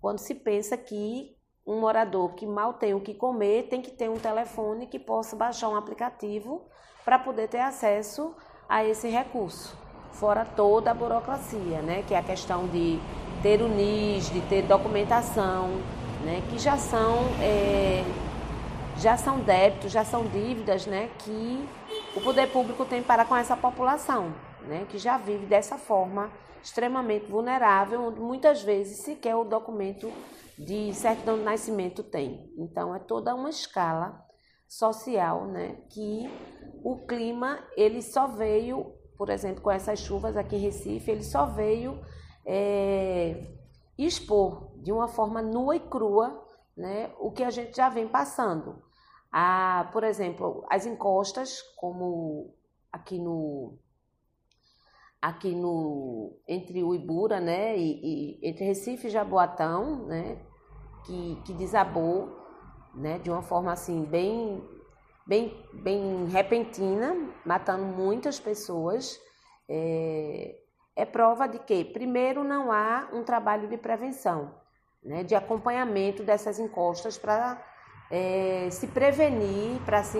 Quando 0.00 0.18
se 0.18 0.34
pensa 0.34 0.76
que 0.76 1.36
um 1.66 1.80
morador 1.80 2.34
que 2.34 2.46
mal 2.46 2.74
tem 2.74 2.94
o 2.94 3.00
que 3.00 3.14
comer 3.14 3.68
tem 3.68 3.82
que 3.82 3.90
ter 3.90 4.08
um 4.08 4.18
telefone 4.18 4.86
que 4.86 4.98
possa 4.98 5.34
baixar 5.34 5.68
um 5.68 5.76
aplicativo 5.76 6.68
para 7.04 7.18
poder 7.18 7.48
ter 7.48 7.58
acesso 7.58 8.34
a 8.68 8.84
esse 8.84 9.08
recurso, 9.08 9.76
fora 10.12 10.44
toda 10.44 10.90
a 10.90 10.94
burocracia, 10.94 11.82
né? 11.82 12.02
que 12.06 12.14
é 12.14 12.18
a 12.18 12.22
questão 12.22 12.66
de 12.68 12.98
ter 13.42 13.62
o 13.62 13.68
NIS, 13.68 14.30
de 14.30 14.40
ter 14.42 14.62
documentação, 14.62 15.68
né? 16.24 16.42
que 16.50 16.58
já 16.58 16.76
são, 16.76 17.16
é, 17.40 18.04
já 18.98 19.16
são 19.16 19.40
débitos, 19.40 19.92
já 19.92 20.04
são 20.04 20.26
dívidas 20.26 20.86
né? 20.86 21.10
que 21.18 21.68
o 22.16 22.20
poder 22.20 22.50
público 22.50 22.84
tem 22.86 23.02
para 23.02 23.26
com 23.26 23.36
essa 23.36 23.54
população, 23.54 24.32
né, 24.62 24.86
que 24.88 24.96
já 24.96 25.18
vive 25.18 25.44
dessa 25.44 25.76
forma 25.76 26.32
extremamente 26.62 27.26
vulnerável, 27.26 28.02
onde 28.04 28.20
muitas 28.20 28.62
vezes 28.62 29.00
sequer 29.00 29.36
o 29.36 29.44
documento 29.44 30.10
de 30.58 30.94
certidão 30.94 31.36
de 31.36 31.44
nascimento 31.44 32.02
tem. 32.02 32.50
Então 32.56 32.94
é 32.94 32.98
toda 32.98 33.34
uma 33.34 33.50
escala 33.50 34.24
social, 34.66 35.46
né, 35.46 35.76
que 35.90 36.26
o 36.82 37.06
clima 37.06 37.58
ele 37.76 38.00
só 38.00 38.26
veio, 38.26 38.94
por 39.18 39.28
exemplo, 39.28 39.62
com 39.62 39.70
essas 39.70 39.98
chuvas 39.98 40.38
aqui 40.38 40.56
em 40.56 40.60
Recife, 40.60 41.10
ele 41.10 41.22
só 41.22 41.44
veio 41.44 42.00
é, 42.46 43.46
expor 43.98 44.72
de 44.82 44.90
uma 44.90 45.06
forma 45.06 45.42
nua 45.42 45.76
e 45.76 45.80
crua, 45.80 46.42
né, 46.74 47.12
o 47.20 47.30
que 47.30 47.44
a 47.44 47.50
gente 47.50 47.76
já 47.76 47.90
vem 47.90 48.08
passando 48.08 48.85
a, 49.30 49.88
por 49.92 50.04
exemplo, 50.04 50.64
as 50.70 50.86
encostas, 50.86 51.62
como 51.76 52.54
aqui 52.92 53.18
no 53.18 53.78
aqui 55.20 55.54
no 55.54 56.38
entre 56.46 56.84
o 56.84 56.94
Ibura, 56.94 57.40
né, 57.40 57.76
e, 57.76 58.38
e 58.40 58.48
entre 58.48 58.64
Recife 58.64 59.08
e 59.08 59.10
Jaboatão, 59.10 60.06
né, 60.06 60.38
que, 61.04 61.42
que 61.44 61.52
desabou, 61.52 62.36
né, 62.94 63.18
de 63.18 63.30
uma 63.30 63.42
forma 63.42 63.72
assim 63.72 64.04
bem 64.04 64.62
bem 65.26 65.52
bem 65.72 66.26
repentina, 66.26 67.32
matando 67.44 67.84
muitas 67.84 68.38
pessoas. 68.38 69.20
É, 69.68 70.60
é 70.94 71.04
prova 71.04 71.46
de 71.46 71.58
que, 71.58 71.84
primeiro, 71.84 72.42
não 72.44 72.72
há 72.72 73.08
um 73.12 73.22
trabalho 73.22 73.68
de 73.68 73.76
prevenção, 73.76 74.54
né, 75.02 75.24
de 75.24 75.34
acompanhamento 75.34 76.22
dessas 76.22 76.58
encostas 76.58 77.18
para 77.18 77.62
é, 78.10 78.68
se 78.70 78.86
prevenir, 78.86 79.80
para 79.84 80.02
se 80.02 80.18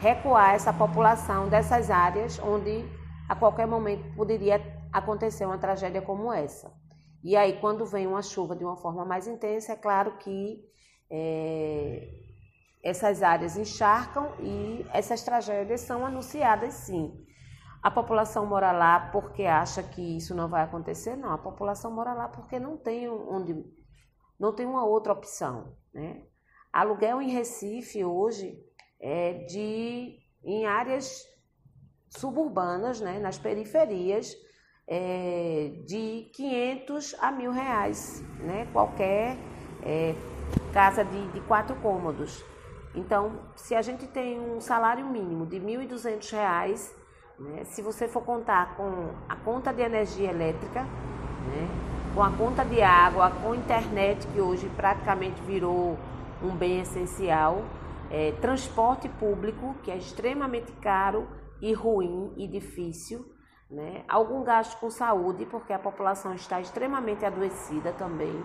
recuar 0.00 0.54
essa 0.54 0.72
população 0.72 1.48
dessas 1.48 1.90
áreas 1.90 2.38
onde 2.38 2.84
a 3.28 3.34
qualquer 3.34 3.66
momento 3.66 4.14
poderia 4.14 4.60
acontecer 4.92 5.44
uma 5.44 5.58
tragédia 5.58 6.02
como 6.02 6.32
essa. 6.32 6.72
E 7.22 7.36
aí, 7.36 7.58
quando 7.58 7.86
vem 7.86 8.06
uma 8.06 8.22
chuva 8.22 8.54
de 8.54 8.64
uma 8.64 8.76
forma 8.76 9.04
mais 9.04 9.26
intensa, 9.26 9.72
é 9.72 9.76
claro 9.76 10.18
que 10.18 10.62
é, 11.10 12.08
essas 12.82 13.22
áreas 13.22 13.56
encharcam 13.56 14.30
e 14.40 14.86
essas 14.92 15.22
tragédias 15.22 15.80
são 15.80 16.04
anunciadas 16.04 16.74
sim. 16.74 17.24
A 17.82 17.90
população 17.90 18.46
mora 18.46 18.72
lá 18.72 19.10
porque 19.10 19.44
acha 19.44 19.82
que 19.82 20.16
isso 20.16 20.34
não 20.34 20.48
vai 20.48 20.62
acontecer? 20.62 21.16
Não, 21.16 21.32
a 21.32 21.38
população 21.38 21.90
mora 21.90 22.12
lá 22.12 22.28
porque 22.28 22.58
não 22.58 22.76
tem 22.76 23.08
onde, 23.08 23.64
não 24.38 24.54
tem 24.54 24.66
uma 24.66 24.84
outra 24.84 25.12
opção, 25.12 25.74
né? 25.92 26.24
Aluguel 26.74 27.22
em 27.22 27.30
Recife 27.30 28.04
hoje 28.04 28.58
é 29.00 29.34
de 29.48 30.18
em 30.42 30.66
áreas 30.66 31.24
suburbanas, 32.08 33.00
né, 33.00 33.20
nas 33.20 33.38
periferias, 33.38 34.36
é, 34.88 35.70
de 35.86 36.28
500 36.34 37.14
a 37.20 37.30
mil 37.30 37.52
reais, 37.52 38.22
né, 38.40 38.66
qualquer 38.72 39.38
é, 39.84 40.16
casa 40.72 41.04
de, 41.04 41.28
de 41.28 41.40
quatro 41.42 41.76
cômodos. 41.76 42.44
Então, 42.92 43.40
se 43.54 43.76
a 43.76 43.80
gente 43.80 44.08
tem 44.08 44.40
um 44.40 44.60
salário 44.60 45.06
mínimo 45.06 45.46
de 45.46 45.58
R$ 45.58 45.86
1.200, 45.86 46.92
né, 47.38 47.64
se 47.66 47.82
você 47.82 48.08
for 48.08 48.24
contar 48.24 48.76
com 48.76 49.10
a 49.28 49.36
conta 49.36 49.72
de 49.72 49.80
energia 49.80 50.28
elétrica, 50.28 50.82
né, 50.82 51.68
com 52.14 52.22
a 52.22 52.32
conta 52.32 52.64
de 52.64 52.82
água, 52.82 53.30
com 53.30 53.54
internet, 53.54 54.26
que 54.26 54.40
hoje 54.40 54.68
praticamente 54.76 55.40
virou 55.42 55.96
um 56.42 56.54
bem 56.54 56.80
essencial, 56.80 57.62
é, 58.10 58.32
transporte 58.32 59.08
público, 59.08 59.74
que 59.82 59.90
é 59.90 59.96
extremamente 59.96 60.72
caro 60.72 61.28
e 61.60 61.72
ruim 61.72 62.32
e 62.36 62.46
difícil, 62.46 63.24
né? 63.70 64.04
algum 64.08 64.42
gasto 64.42 64.78
com 64.78 64.90
saúde, 64.90 65.46
porque 65.46 65.72
a 65.72 65.78
população 65.78 66.34
está 66.34 66.60
extremamente 66.60 67.24
adoecida 67.24 67.92
também, 67.92 68.44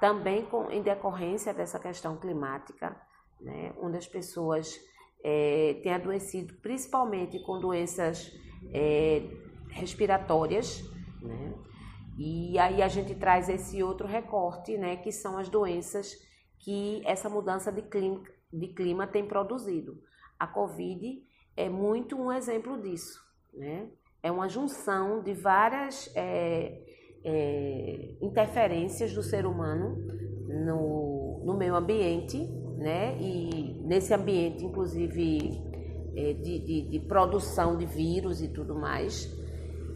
também 0.00 0.44
com, 0.46 0.70
em 0.70 0.82
decorrência 0.82 1.54
dessa 1.54 1.78
questão 1.78 2.16
climática, 2.16 2.96
né? 3.40 3.72
onde 3.80 3.96
as 3.96 4.06
pessoas 4.06 4.80
é, 5.24 5.80
têm 5.82 5.92
adoecido 5.92 6.54
principalmente 6.54 7.38
com 7.40 7.60
doenças 7.60 8.32
é, 8.72 9.22
respiratórias, 9.70 10.82
né? 11.20 11.54
E 12.18 12.58
aí 12.58 12.82
a 12.82 12.88
gente 12.88 13.14
traz 13.14 13.48
esse 13.48 13.82
outro 13.82 14.06
recorte, 14.06 14.76
né, 14.76 14.96
que 14.96 15.10
são 15.10 15.38
as 15.38 15.48
doenças 15.48 16.14
que 16.62 17.02
essa 17.04 17.28
mudança 17.28 17.70
de 17.70 17.82
clima, 17.82 18.22
de 18.52 18.68
clima 18.68 19.06
tem 19.06 19.26
produzido. 19.26 20.00
A 20.38 20.46
Covid 20.46 21.22
é 21.56 21.68
muito 21.68 22.16
um 22.16 22.32
exemplo 22.32 22.80
disso. 22.80 23.20
Né? 23.52 23.88
É 24.22 24.30
uma 24.30 24.48
junção 24.48 25.22
de 25.22 25.34
várias 25.34 26.10
é, 26.14 26.80
é, 27.24 28.14
interferências 28.20 29.12
do 29.12 29.22
ser 29.22 29.44
humano 29.44 29.96
no, 30.48 31.42
no 31.44 31.56
meio 31.56 31.74
ambiente, 31.74 32.38
né? 32.78 33.16
e 33.20 33.80
nesse 33.84 34.14
ambiente, 34.14 34.64
inclusive, 34.64 35.60
é, 36.16 36.32
de, 36.34 36.58
de, 36.60 36.88
de, 36.90 37.00
produção 37.00 37.76
de 37.76 37.86
vírus 37.86 38.40
e 38.40 38.48
tudo 38.48 38.74
mais, 38.76 39.28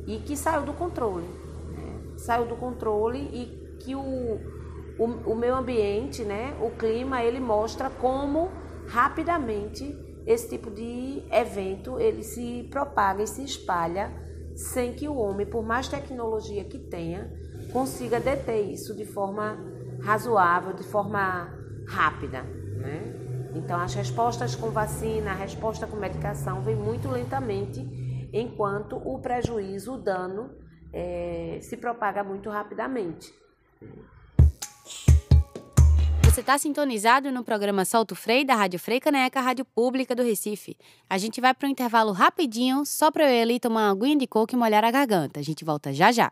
e 0.06 0.18
que 0.18 0.36
saiu 0.36 0.64
do 0.64 0.72
controle. 0.72 1.26
Né? 1.26 2.14
Saiu 2.16 2.46
do 2.46 2.56
controle 2.56 3.20
e 3.32 3.76
que 3.78 3.94
o, 3.94 4.55
o, 4.98 5.04
o 5.04 5.36
meio 5.36 5.54
ambiente, 5.54 6.24
né, 6.24 6.56
o 6.60 6.70
clima, 6.70 7.22
ele 7.22 7.40
mostra 7.40 7.90
como 7.90 8.50
rapidamente 8.88 10.06
esse 10.26 10.48
tipo 10.48 10.70
de 10.70 11.22
evento 11.30 12.00
ele 12.00 12.22
se 12.22 12.66
propaga 12.70 13.22
e 13.22 13.26
se 13.26 13.44
espalha 13.44 14.12
sem 14.56 14.92
que 14.94 15.06
o 15.06 15.14
homem, 15.16 15.46
por 15.46 15.62
mais 15.62 15.86
tecnologia 15.86 16.64
que 16.64 16.78
tenha, 16.78 17.30
consiga 17.72 18.18
deter 18.18 18.64
isso 18.72 18.96
de 18.96 19.04
forma 19.04 19.58
razoável, 20.02 20.72
de 20.72 20.82
forma 20.82 21.52
rápida. 21.86 22.42
Né? 22.42 23.52
Então, 23.54 23.78
as 23.78 23.94
respostas 23.94 24.54
com 24.56 24.70
vacina, 24.70 25.30
a 25.30 25.34
resposta 25.34 25.86
com 25.86 25.96
medicação 25.96 26.62
vem 26.62 26.74
muito 26.74 27.08
lentamente, 27.08 27.80
enquanto 28.32 28.96
o 28.96 29.18
prejuízo, 29.20 29.94
o 29.94 29.98
dano, 29.98 30.50
é, 30.92 31.58
se 31.60 31.76
propaga 31.76 32.24
muito 32.24 32.48
rapidamente. 32.48 33.32
Você 36.36 36.42
está 36.42 36.58
sintonizado 36.58 37.32
no 37.32 37.42
programa 37.42 37.86
Solto 37.86 38.14
Frei 38.14 38.44
da 38.44 38.54
Rádio 38.54 38.78
Frei 38.78 39.00
Caneca, 39.00 39.40
Rádio 39.40 39.64
Pública 39.64 40.14
do 40.14 40.22
Recife. 40.22 40.76
A 41.08 41.16
gente 41.16 41.40
vai 41.40 41.54
para 41.54 41.66
um 41.66 41.70
intervalo 41.70 42.12
rapidinho, 42.12 42.84
só 42.84 43.10
para 43.10 43.24
eu 43.24 43.34
ir 43.34 43.40
ali 43.40 43.58
tomar 43.58 43.84
uma 43.84 43.92
aguinha 43.92 44.18
de 44.18 44.26
coco 44.26 44.54
e 44.54 44.58
molhar 44.58 44.84
a 44.84 44.90
garganta. 44.90 45.40
A 45.40 45.42
gente 45.42 45.64
volta 45.64 45.94
já 45.94 46.12
já. 46.12 46.30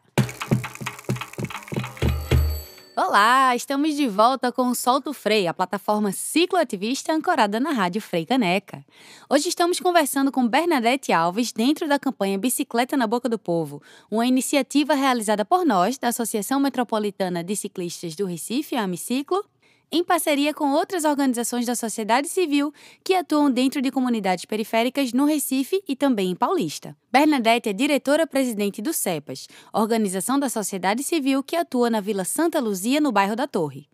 Olá, 2.94 3.56
estamos 3.56 3.96
de 3.96 4.06
volta 4.06 4.52
com 4.52 4.68
o 4.68 4.74
Solto 4.74 5.14
Frei, 5.14 5.46
a 5.46 5.54
plataforma 5.54 6.12
cicloativista 6.12 7.10
ancorada 7.10 7.58
na 7.58 7.70
Rádio 7.70 8.02
Frei 8.02 8.26
Caneca. 8.26 8.84
Hoje 9.30 9.48
estamos 9.48 9.80
conversando 9.80 10.30
com 10.30 10.46
Bernadette 10.46 11.14
Alves 11.14 11.50
dentro 11.50 11.88
da 11.88 11.98
campanha 11.98 12.38
Bicicleta 12.38 12.94
na 12.94 13.06
Boca 13.06 13.26
do 13.26 13.38
Povo, 13.38 13.82
uma 14.10 14.26
iniciativa 14.26 14.92
realizada 14.92 15.46
por 15.46 15.64
nós, 15.64 15.96
da 15.96 16.08
Associação 16.08 16.60
Metropolitana 16.60 17.42
de 17.42 17.56
Ciclistas 17.56 18.14
do 18.14 18.26
Recife, 18.26 18.76
a 18.76 18.82
Amiciclo, 18.82 19.42
em 19.90 20.02
parceria 20.02 20.52
com 20.52 20.72
outras 20.72 21.04
organizações 21.04 21.66
da 21.66 21.74
sociedade 21.74 22.28
civil 22.28 22.72
que 23.02 23.14
atuam 23.14 23.50
dentro 23.50 23.80
de 23.80 23.90
comunidades 23.90 24.44
periféricas 24.44 25.12
no 25.12 25.24
Recife 25.24 25.82
e 25.86 25.94
também 25.94 26.30
em 26.30 26.34
Paulista. 26.34 26.96
Bernadette 27.12 27.68
é 27.68 27.72
diretora-presidente 27.72 28.82
do 28.82 28.92
CEPAS, 28.92 29.46
organização 29.72 30.38
da 30.38 30.48
sociedade 30.48 31.02
civil 31.02 31.42
que 31.42 31.56
atua 31.56 31.88
na 31.88 32.00
Vila 32.00 32.24
Santa 32.24 32.60
Luzia, 32.60 33.00
no 33.00 33.12
bairro 33.12 33.36
da 33.36 33.46
Torre. 33.46 33.88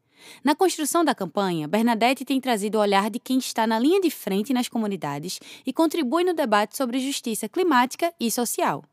Na 0.44 0.54
construção 0.54 1.04
da 1.04 1.14
campanha, 1.14 1.66
Bernadette 1.66 2.24
tem 2.24 2.40
trazido 2.40 2.78
o 2.78 2.80
olhar 2.80 3.10
de 3.10 3.18
quem 3.18 3.38
está 3.38 3.66
na 3.66 3.78
linha 3.78 4.00
de 4.00 4.10
frente 4.10 4.52
nas 4.52 4.68
comunidades 4.68 5.40
e 5.66 5.72
contribui 5.72 6.24
no 6.24 6.34
debate 6.34 6.76
sobre 6.76 6.98
justiça 6.98 7.48
climática 7.48 8.12
e 8.18 8.30
social. 8.30 8.84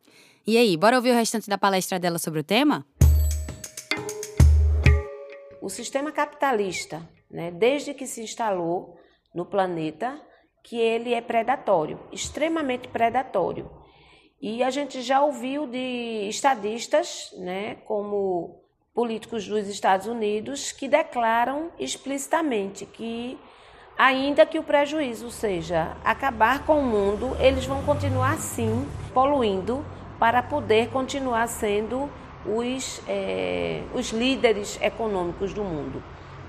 E 0.46 0.58
aí, 0.58 0.78
bora 0.78 0.96
ouvir 0.96 1.12
o 1.12 1.16
restante 1.16 1.50
da 1.50 1.58
palestra 1.58 2.00
dela 2.00 2.18
sobre 2.18 2.40
o 2.40 2.44
tema? 2.44 2.86
O 5.68 5.70
sistema 5.70 6.14
capitalista, 6.14 7.02
né, 7.30 7.52
desde 7.52 7.94
que 7.94 8.08
se 8.08 8.22
instalou 8.22 8.98
no 9.36 9.46
planeta, 9.46 10.18
que 10.64 10.80
ele 10.80 11.14
é 11.14 11.20
predatório, 11.20 12.00
extremamente 12.10 12.88
predatório. 12.88 13.70
E 14.42 14.64
a 14.64 14.70
gente 14.70 15.02
já 15.02 15.22
ouviu 15.22 15.68
de 15.68 16.30
estadistas, 16.30 17.36
né, 17.38 17.76
como 17.84 18.62
políticos 18.94 19.46
dos 19.46 19.68
Estados 19.68 20.08
Unidos, 20.08 20.72
que 20.72 20.88
declaram 20.88 21.70
explicitamente 21.78 22.86
que, 22.86 23.38
ainda 23.98 24.46
que 24.46 24.58
o 24.58 24.64
prejuízo 24.64 25.30
seja 25.30 25.98
acabar 26.02 26.66
com 26.66 26.80
o 26.80 26.86
mundo, 26.86 27.36
eles 27.42 27.66
vão 27.66 27.84
continuar 27.84 28.38
sim 28.38 28.88
poluindo 29.14 29.86
para 30.18 30.42
poder 30.42 30.90
continuar 30.92 31.46
sendo 31.48 32.10
os, 32.48 33.02
é, 33.08 33.82
os 33.94 34.12
líderes 34.12 34.80
econômicos 34.82 35.54
do 35.54 35.64
mundo. 35.64 36.04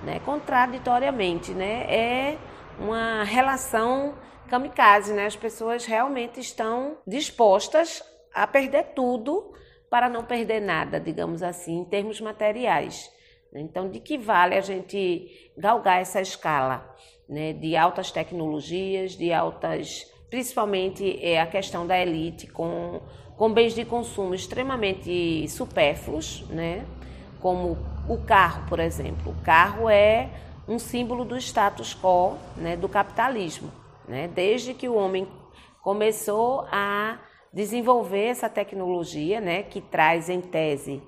Né? 0.05 0.21
Contraditoriamente, 0.25 1.53
né? 1.53 1.87
é 1.89 2.39
uma 2.79 3.25
relação 3.25 4.15
kamikaze, 4.49 5.13
né? 5.13 5.27
as 5.27 5.37
pessoas 5.37 5.85
realmente 5.85 6.41
estão 6.41 6.99
dispostas 7.07 8.03
a 8.33 8.47
perder 8.47 8.93
tudo 8.95 9.53
para 9.91 10.09
não 10.09 10.25
perder 10.25 10.61
nada, 10.61 11.01
digamos 11.01 11.43
assim, 11.43 11.79
em 11.79 11.85
termos 11.85 12.21
materiais. 12.21 13.11
Então, 13.55 13.89
de 13.89 13.99
que 13.99 14.19
vale 14.19 14.55
a 14.55 14.61
gente 14.61 15.51
galgar 15.57 16.01
essa 16.01 16.21
escala 16.21 16.95
né, 17.29 17.53
de 17.53 17.77
altas 17.77 18.13
tecnologias, 18.13 19.13
de 19.13 19.33
altas, 19.33 20.07
principalmente 20.29 21.19
é 21.25 21.41
a 21.41 21.47
questão 21.47 21.87
da 21.87 21.99
elite 21.99 22.47
com 22.47 23.01
com 23.39 23.53
bens 23.53 23.73
de 23.73 23.85
consumo 23.85 24.35
extremamente 24.35 25.49
supérfluos, 25.49 26.45
né? 26.51 26.85
como 27.41 27.79
o 28.09 28.19
carro, 28.19 28.67
por 28.69 28.81
exemplo. 28.81 29.33
O 29.33 29.45
carro 29.45 29.89
é 29.89 30.29
um 30.67 30.77
símbolo 30.77 31.25
do 31.25 31.37
status 31.37 31.95
quo 31.95 32.37
né, 32.57 32.77
do 32.77 32.89
capitalismo. 32.89 33.71
Né? 34.09 34.27
Desde 34.27 34.75
que 34.75 34.89
o 34.89 34.97
homem 34.97 35.29
começou 35.81 36.67
a 36.73 37.21
desenvolver 37.53 38.25
essa 38.25 38.49
tecnologia, 38.49 39.41
né, 39.41 39.63
que 39.63 39.81
traz 39.81 40.29
em 40.29 40.41
tese 40.41 41.01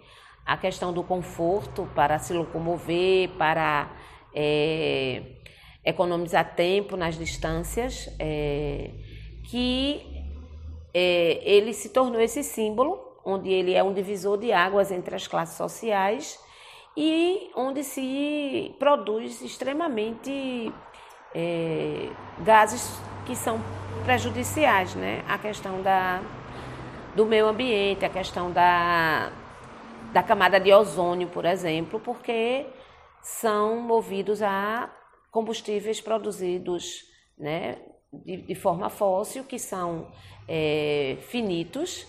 a 0.46 0.57
questão 0.57 0.92
do 0.92 1.02
conforto 1.02 1.88
para 1.96 2.18
se 2.18 2.33
locomover, 2.33 3.28
para 3.31 3.90
é, 4.33 5.22
economizar 5.85 6.55
tempo 6.55 6.96
nas 6.96 7.18
distâncias, 7.18 8.09
é, 8.18 8.90
que 9.48 10.19
é, 10.92 11.40
ele 11.42 11.72
se 11.72 11.90
tornou 11.90 12.20
esse 12.20 12.42
símbolo, 12.42 12.98
onde 13.24 13.50
ele 13.50 13.74
é 13.74 13.83
um 13.83 13.92
divisor 13.92 14.38
de 14.38 14.53
águas 14.53 14.90
entre 14.90 15.14
as 15.14 15.26
classes 15.26 15.57
sociais 15.57 16.38
e 16.96 17.50
onde 17.55 17.85
se 17.85 18.74
produz 18.79 19.40
extremamente 19.42 20.72
é, 21.35 22.09
gases 22.40 23.00
que 23.26 23.37
são 23.37 23.61
prejudiciais, 24.05 24.94
né? 24.94 25.24
A 25.29 25.38
questão 25.38 25.83
da, 25.83 26.20
do 27.14 27.24
meio 27.26 27.46
ambiente, 27.46 28.05
a 28.05 28.09
questão 28.09 28.50
da, 28.50 29.31
da 30.12 30.22
camada 30.22 30.59
de 30.59 30.72
ozônio, 30.72 31.29
por 31.29 31.44
exemplo, 31.44 32.00
porque 32.00 32.66
são 33.22 33.76
movidos 33.76 34.42
a 34.42 34.90
combustíveis 35.31 36.00
produzidos 36.00 37.05
né, 37.38 37.79
de, 38.12 38.38
de 38.38 38.55
forma 38.55 38.88
fóssil, 38.90 39.44
que 39.44 39.59
são 39.59 40.09
é, 40.49 41.18
finitos 41.23 42.07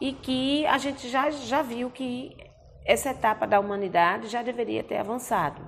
e 0.00 0.12
que 0.12 0.66
a 0.66 0.78
gente 0.78 1.08
já, 1.08 1.30
já 1.30 1.62
viu 1.62 1.90
que 1.90 2.36
essa 2.84 3.10
etapa 3.10 3.46
da 3.46 3.58
humanidade 3.58 4.28
já 4.28 4.42
deveria 4.42 4.82
ter 4.82 4.98
avançado. 4.98 5.66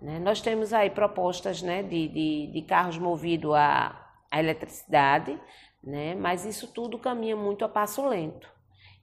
Né? 0.00 0.18
Nós 0.18 0.40
temos 0.40 0.72
aí 0.72 0.90
propostas 0.90 1.62
né, 1.62 1.82
de, 1.82 2.08
de, 2.08 2.46
de 2.52 2.62
carros 2.62 2.98
movidos 2.98 3.54
a, 3.54 4.02
eletricidade, 4.32 5.38
né? 5.82 6.14
mas 6.14 6.44
isso 6.44 6.68
tudo 6.68 6.98
caminha 6.98 7.36
muito 7.36 7.64
a 7.64 7.68
passo 7.68 8.06
lento. 8.06 8.48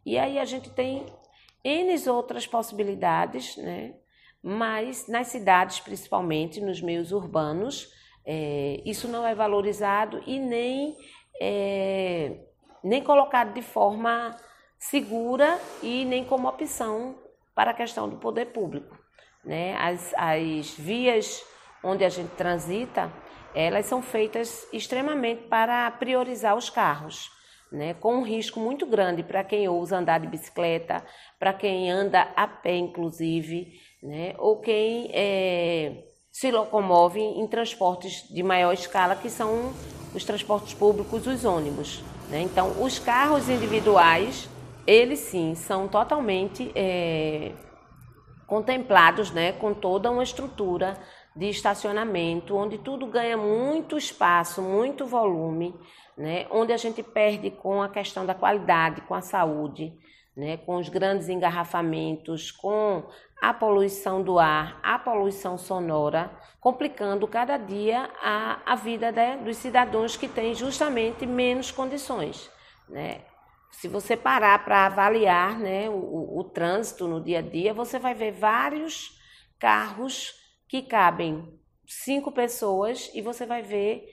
E 0.05 0.17
aí 0.17 0.37
a 0.37 0.45
gente 0.45 0.69
tem 0.69 1.05
N 1.63 2.09
outras 2.09 2.45
possibilidades, 2.45 3.57
né? 3.57 3.95
mas 4.41 5.07
nas 5.07 5.27
cidades, 5.27 5.79
principalmente 5.79 6.61
nos 6.61 6.81
meios 6.81 7.11
urbanos, 7.11 7.91
é, 8.25 8.81
isso 8.85 9.07
não 9.07 9.25
é 9.25 9.35
valorizado 9.35 10.21
e 10.25 10.39
nem 10.39 10.97
é, 11.41 12.37
nem 12.83 13.01
colocado 13.01 13.53
de 13.53 13.61
forma 13.61 14.35
segura 14.77 15.59
e 15.81 16.03
nem 16.05 16.25
como 16.25 16.47
opção 16.47 17.15
para 17.55 17.71
a 17.71 17.73
questão 17.73 18.09
do 18.09 18.17
poder 18.17 18.47
público. 18.47 18.97
Né? 19.43 19.75
As, 19.77 20.13
as 20.15 20.71
vias 20.71 21.43
onde 21.83 22.03
a 22.03 22.09
gente 22.09 22.31
transita, 22.31 23.11
elas 23.55 23.85
são 23.85 24.01
feitas 24.01 24.67
extremamente 24.73 25.43
para 25.43 25.89
priorizar 25.91 26.55
os 26.55 26.69
carros, 26.69 27.29
né? 27.71 27.93
com 27.93 28.15
um 28.15 28.23
risco 28.23 28.59
muito 28.59 28.85
grande 28.85 29.23
para 29.23 29.43
quem 29.43 29.67
ousa 29.67 29.97
andar 29.97 30.19
de 30.19 30.27
bicicleta, 30.27 31.03
para 31.39 31.53
quem 31.53 31.91
anda 31.91 32.21
a 32.35 32.47
pé, 32.47 32.75
inclusive, 32.75 33.73
né? 34.01 34.33
ou 34.37 34.59
quem 34.59 35.09
é, 35.13 36.03
se 36.33 36.49
locomove 36.51 37.21
em 37.21 37.45
transportes 37.45 38.27
de 38.27 38.41
maior 38.41 38.73
escala, 38.73 39.15
que 39.15 39.29
são 39.29 39.71
os 40.15 40.25
transportes 40.25 40.73
públicos, 40.73 41.27
os 41.27 41.45
ônibus. 41.45 42.03
Né? 42.27 42.41
Então, 42.41 42.83
os 42.83 42.97
carros 42.97 43.47
individuais, 43.47 44.49
eles 44.87 45.19
sim 45.19 45.53
são 45.53 45.87
totalmente 45.87 46.71
é, 46.73 47.51
contemplados 48.47 49.29
né, 49.29 49.51
com 49.51 49.75
toda 49.75 50.09
uma 50.09 50.23
estrutura 50.23 50.97
de 51.35 51.49
estacionamento, 51.49 52.55
onde 52.55 52.79
tudo 52.79 53.05
ganha 53.05 53.37
muito 53.37 53.95
espaço, 53.95 54.59
muito 54.59 55.05
volume, 55.05 55.75
né, 56.17 56.47
onde 56.49 56.73
a 56.73 56.77
gente 56.77 57.03
perde 57.03 57.51
com 57.51 57.81
a 57.81 57.89
questão 57.89 58.25
da 58.25 58.33
qualidade, 58.33 59.01
com 59.01 59.13
a 59.13 59.21
saúde, 59.21 59.93
né, 60.35 60.57
com 60.57 60.77
os 60.77 60.89
grandes 60.89 61.29
engarrafamentos, 61.29 62.51
com 62.51 63.03
a 63.43 63.53
poluição 63.53 64.23
do 64.23 64.39
ar, 64.39 64.79
a 64.81 64.97
poluição 64.97 65.57
sonora, 65.57 66.31
complicando 66.61 67.27
cada 67.27 67.57
dia 67.57 68.09
a, 68.21 68.61
a 68.65 68.73
vida 68.73 69.11
né, 69.11 69.35
dos 69.35 69.57
cidadãos 69.57 70.15
que 70.15 70.29
têm 70.29 70.55
justamente 70.55 71.25
menos 71.25 71.69
condições. 71.69 72.49
Né? 72.87 73.19
Se 73.69 73.89
você 73.89 74.15
parar 74.15 74.63
para 74.63 74.85
avaliar 74.85 75.59
né, 75.59 75.89
o, 75.89 75.93
o, 75.93 76.39
o 76.39 76.43
trânsito 76.45 77.05
no 77.05 77.21
dia 77.21 77.39
a 77.39 77.41
dia, 77.41 77.73
você 77.73 77.99
vai 77.99 78.13
ver 78.13 78.31
vários 78.31 79.19
carros 79.59 80.33
que 80.65 80.81
cabem 80.81 81.59
cinco 81.85 82.31
pessoas 82.31 83.11
e 83.13 83.21
você 83.21 83.45
vai 83.45 83.61
ver 83.61 84.07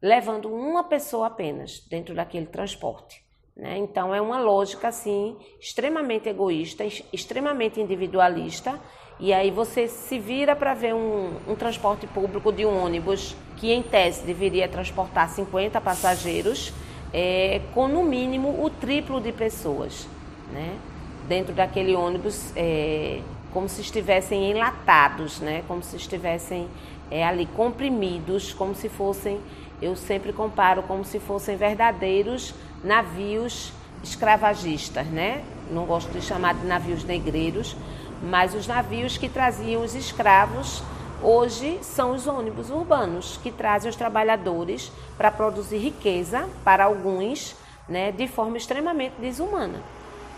levando 0.00 0.54
uma 0.54 0.84
pessoa 0.84 1.26
apenas 1.26 1.80
dentro 1.80 2.14
daquele 2.14 2.46
transporte. 2.46 3.27
Né? 3.58 3.76
Então, 3.78 4.14
é 4.14 4.20
uma 4.20 4.38
lógica 4.38 4.88
assim, 4.88 5.36
extremamente 5.60 6.28
egoísta, 6.28 6.84
extremamente 7.12 7.80
individualista. 7.80 8.78
E 9.18 9.32
aí 9.32 9.50
você 9.50 9.88
se 9.88 10.16
vira 10.16 10.54
para 10.54 10.74
ver 10.74 10.94
um, 10.94 11.32
um, 11.48 11.56
transporte 11.56 12.06
público 12.06 12.52
de 12.52 12.64
um 12.64 12.84
ônibus 12.84 13.34
que, 13.56 13.72
em 13.72 13.82
tese, 13.82 14.24
deveria 14.24 14.68
transportar 14.68 15.28
50 15.28 15.80
passageiros, 15.80 16.72
é, 17.12 17.60
com 17.74 17.88
no 17.88 18.04
mínimo 18.04 18.64
o 18.64 18.70
triplo 18.70 19.20
de 19.20 19.32
pessoas. 19.32 20.06
Né? 20.52 20.78
Dentro 21.26 21.52
daquele 21.52 21.96
ônibus 21.96 22.52
é, 22.54 23.20
como 23.52 23.68
se 23.68 23.80
estivessem 23.80 24.50
enlatados, 24.50 25.40
né? 25.40 25.64
Como 25.66 25.82
se 25.82 25.96
estivessem 25.96 26.68
é, 27.10 27.26
ali 27.26 27.46
comprimidos, 27.46 28.52
como 28.52 28.74
se 28.74 28.88
fossem, 28.88 29.40
eu 29.80 29.96
sempre 29.96 30.32
comparo 30.32 30.82
como 30.82 31.04
se 31.04 31.18
fossem 31.18 31.56
verdadeiros 31.56 32.54
navios 32.82 33.72
escravagistas, 34.02 35.06
né? 35.06 35.44
Não 35.70 35.84
gosto 35.84 36.10
de 36.10 36.22
chamar 36.22 36.54
de 36.54 36.66
navios 36.66 37.04
negreiros, 37.04 37.76
mas 38.22 38.54
os 38.54 38.66
navios 38.66 39.16
que 39.18 39.28
traziam 39.28 39.82
os 39.82 39.94
escravos 39.94 40.82
hoje 41.22 41.78
são 41.82 42.12
os 42.12 42.26
ônibus 42.26 42.70
urbanos 42.70 43.38
que 43.42 43.50
trazem 43.50 43.90
os 43.90 43.96
trabalhadores 43.96 44.92
para 45.16 45.30
produzir 45.30 45.78
riqueza 45.78 46.48
para 46.64 46.84
alguns, 46.84 47.56
né, 47.88 48.12
de 48.12 48.28
forma 48.28 48.56
extremamente 48.56 49.14
desumana, 49.20 49.82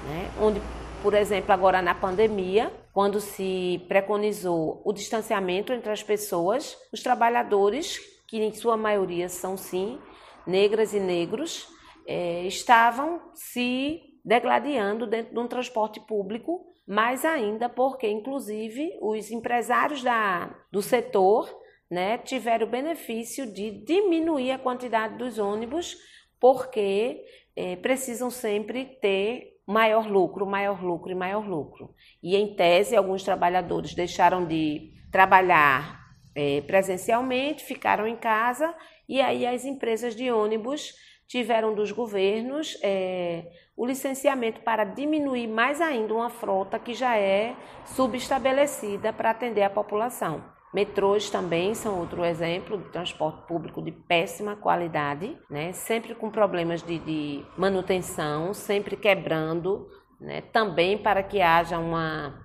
né? 0.08 0.30
Onde, 0.40 0.60
por 1.02 1.14
exemplo, 1.14 1.52
agora 1.52 1.82
na 1.82 1.94
pandemia, 1.94 2.72
quando 2.92 3.20
se 3.20 3.82
preconizou 3.88 4.80
o 4.84 4.92
distanciamento 4.92 5.72
entre 5.72 5.92
as 5.92 6.02
pessoas, 6.02 6.76
os 6.92 7.02
trabalhadores, 7.02 8.00
que 8.26 8.38
em 8.38 8.52
sua 8.52 8.76
maioria 8.76 9.28
são 9.28 9.56
sim 9.56 9.98
negras 10.46 10.94
e 10.94 11.00
negros, 11.00 11.68
é, 12.10 12.44
estavam 12.44 13.20
se 13.34 14.00
degladiando 14.24 15.06
dentro 15.06 15.32
de 15.32 15.38
um 15.38 15.46
transporte 15.46 16.00
público, 16.00 16.66
mais 16.84 17.24
ainda 17.24 17.68
porque, 17.68 18.08
inclusive, 18.08 18.98
os 19.00 19.30
empresários 19.30 20.02
da, 20.02 20.52
do 20.72 20.82
setor 20.82 21.48
né, 21.88 22.18
tiveram 22.18 22.66
o 22.66 22.70
benefício 22.70 23.46
de 23.46 23.84
diminuir 23.84 24.50
a 24.50 24.58
quantidade 24.58 25.18
dos 25.18 25.38
ônibus, 25.38 25.96
porque 26.40 27.24
é, 27.54 27.76
precisam 27.76 28.28
sempre 28.28 28.86
ter 29.00 29.60
maior 29.64 30.10
lucro, 30.10 30.44
maior 30.44 30.82
lucro 30.82 31.12
e 31.12 31.14
maior 31.14 31.48
lucro. 31.48 31.94
E, 32.20 32.34
em 32.34 32.56
tese, 32.56 32.96
alguns 32.96 33.22
trabalhadores 33.22 33.94
deixaram 33.94 34.44
de 34.44 34.90
trabalhar 35.12 36.00
é, 36.34 36.60
presencialmente, 36.62 37.62
ficaram 37.62 38.04
em 38.04 38.16
casa, 38.16 38.74
e 39.08 39.20
aí 39.20 39.46
as 39.46 39.64
empresas 39.64 40.16
de 40.16 40.28
ônibus 40.28 40.92
tiveram 41.30 41.72
dos 41.72 41.92
governos 41.92 42.76
é, 42.82 43.44
o 43.76 43.86
licenciamento 43.86 44.62
para 44.62 44.82
diminuir 44.82 45.46
mais 45.46 45.80
ainda 45.80 46.12
uma 46.12 46.28
frota 46.28 46.76
que 46.76 46.92
já 46.92 47.16
é 47.16 47.54
subestabelecida 47.86 49.12
para 49.12 49.30
atender 49.30 49.62
a 49.62 49.70
população. 49.70 50.42
Metrôs 50.74 51.30
também 51.30 51.72
são 51.72 52.00
outro 52.00 52.24
exemplo 52.24 52.78
de 52.78 52.88
transporte 52.90 53.46
público 53.46 53.80
de 53.80 53.92
péssima 53.92 54.56
qualidade, 54.56 55.38
né? 55.48 55.72
sempre 55.72 56.16
com 56.16 56.30
problemas 56.30 56.82
de, 56.82 56.98
de 56.98 57.44
manutenção, 57.56 58.52
sempre 58.52 58.96
quebrando, 58.96 59.88
né? 60.20 60.40
também 60.52 60.98
para 60.98 61.22
que 61.22 61.40
haja 61.40 61.78
uma, 61.78 62.44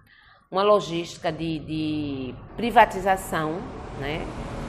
uma 0.49 0.61
logística 0.61 1.31
de, 1.31 1.57
de 1.57 2.35
privatização, 2.55 3.59
né? 3.99 4.23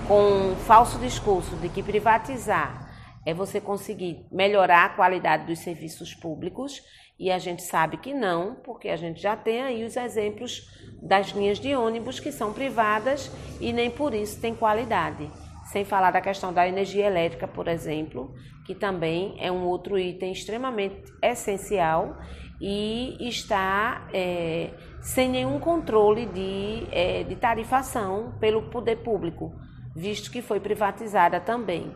com 0.08 0.56
falso 0.64 0.98
discurso 0.98 1.54
de 1.56 1.68
que 1.68 1.82
privatizar 1.82 2.85
é 3.26 3.34
você 3.34 3.60
conseguir 3.60 4.24
melhorar 4.30 4.84
a 4.84 4.88
qualidade 4.90 5.46
dos 5.46 5.58
serviços 5.58 6.14
públicos 6.14 6.80
e 7.18 7.30
a 7.30 7.38
gente 7.38 7.62
sabe 7.62 7.96
que 7.96 8.14
não, 8.14 8.54
porque 8.54 8.88
a 8.88 8.96
gente 8.96 9.20
já 9.20 9.36
tem 9.36 9.62
aí 9.62 9.84
os 9.84 9.96
exemplos 9.96 10.70
das 11.02 11.28
linhas 11.30 11.58
de 11.58 11.74
ônibus 11.74 12.20
que 12.20 12.30
são 12.30 12.52
privadas 12.52 13.30
e 13.60 13.72
nem 13.72 13.90
por 13.90 14.14
isso 14.14 14.40
tem 14.40 14.54
qualidade. 14.54 15.28
Sem 15.72 15.84
falar 15.84 16.12
da 16.12 16.20
questão 16.20 16.52
da 16.52 16.68
energia 16.68 17.06
elétrica, 17.06 17.48
por 17.48 17.66
exemplo, 17.66 18.32
que 18.64 18.74
também 18.74 19.34
é 19.40 19.50
um 19.50 19.64
outro 19.64 19.98
item 19.98 20.30
extremamente 20.30 21.12
essencial 21.20 22.16
e 22.60 23.16
está 23.20 24.08
é, 24.12 24.70
sem 25.00 25.28
nenhum 25.28 25.58
controle 25.58 26.26
de, 26.26 26.86
é, 26.92 27.24
de 27.24 27.34
tarifação 27.34 28.34
pelo 28.38 28.70
poder 28.70 28.96
público, 28.96 29.52
visto 29.94 30.30
que 30.30 30.40
foi 30.40 30.60
privatizada 30.60 31.40
também. 31.40 31.92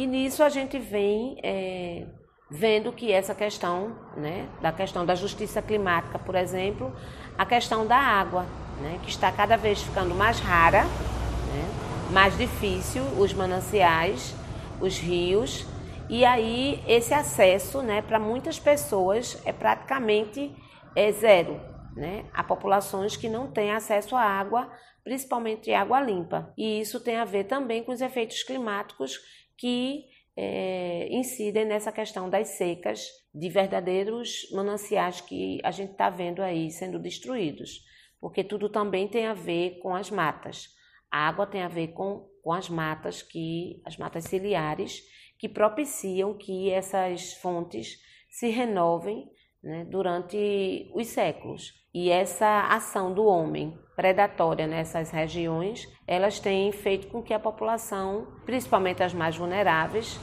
E 0.00 0.06
nisso 0.06 0.42
a 0.42 0.48
gente 0.48 0.78
vem 0.78 1.36
é, 1.42 2.06
vendo 2.50 2.90
que 2.90 3.12
essa 3.12 3.34
questão, 3.34 3.98
né, 4.16 4.48
da 4.62 4.72
questão 4.72 5.04
da 5.04 5.14
justiça 5.14 5.60
climática, 5.60 6.18
por 6.18 6.34
exemplo, 6.36 6.90
a 7.36 7.44
questão 7.44 7.86
da 7.86 7.98
água, 7.98 8.46
né, 8.80 8.98
que 9.02 9.10
está 9.10 9.30
cada 9.30 9.58
vez 9.58 9.82
ficando 9.82 10.14
mais 10.14 10.40
rara, 10.40 10.84
né, 10.84 12.10
mais 12.12 12.34
difícil, 12.38 13.02
os 13.18 13.34
mananciais, 13.34 14.34
os 14.80 14.98
rios, 14.98 15.66
e 16.08 16.24
aí 16.24 16.82
esse 16.88 17.12
acesso, 17.12 17.82
né, 17.82 18.00
para 18.00 18.18
muitas 18.18 18.58
pessoas 18.58 19.38
é 19.44 19.52
praticamente 19.52 20.50
é 20.96 21.12
zero, 21.12 21.60
né, 21.94 22.24
a 22.32 22.42
populações 22.42 23.18
que 23.18 23.28
não 23.28 23.48
têm 23.52 23.70
acesso 23.70 24.16
à 24.16 24.22
água, 24.22 24.66
principalmente 25.04 25.70
água 25.74 26.00
limpa. 26.00 26.54
E 26.56 26.80
isso 26.80 27.00
tem 27.00 27.16
a 27.16 27.24
ver 27.26 27.44
também 27.44 27.84
com 27.84 27.92
os 27.92 28.00
efeitos 28.00 28.42
climáticos 28.42 29.20
que 29.60 30.06
é, 30.34 31.06
incidem 31.10 31.66
nessa 31.66 31.92
questão 31.92 32.30
das 32.30 32.48
secas 32.48 33.06
de 33.34 33.50
verdadeiros 33.50 34.48
mananciais 34.52 35.20
que 35.20 35.60
a 35.62 35.70
gente 35.70 35.92
está 35.92 36.08
vendo 36.08 36.40
aí 36.40 36.70
sendo 36.70 36.98
destruídos, 36.98 37.84
porque 38.18 38.42
tudo 38.42 38.70
também 38.70 39.06
tem 39.06 39.26
a 39.26 39.34
ver 39.34 39.78
com 39.80 39.94
as 39.94 40.10
matas. 40.10 40.68
A 41.10 41.28
água 41.28 41.46
tem 41.46 41.60
a 41.60 41.68
ver 41.68 41.88
com, 41.88 42.26
com 42.42 42.54
as 42.54 42.70
matas 42.70 43.20
que 43.22 43.82
as 43.84 43.98
matas 43.98 44.24
ciliares 44.24 45.02
que 45.38 45.46
propiciam 45.46 46.36
que 46.38 46.70
essas 46.70 47.34
fontes 47.34 47.98
se 48.30 48.48
renovem 48.48 49.30
né, 49.62 49.84
durante 49.90 50.90
os 50.94 51.06
séculos. 51.08 51.74
E 51.92 52.10
essa 52.10 52.68
ação 52.68 53.12
do 53.12 53.24
homem 53.24 53.76
predatória 53.96 54.66
nessas 54.66 55.10
regiões, 55.10 55.88
elas 56.06 56.38
têm 56.38 56.70
feito 56.72 57.08
com 57.08 57.22
que 57.22 57.34
a 57.34 57.38
população, 57.38 58.28
principalmente 58.46 59.02
as 59.02 59.12
mais 59.12 59.36
vulneráveis, 59.36 60.18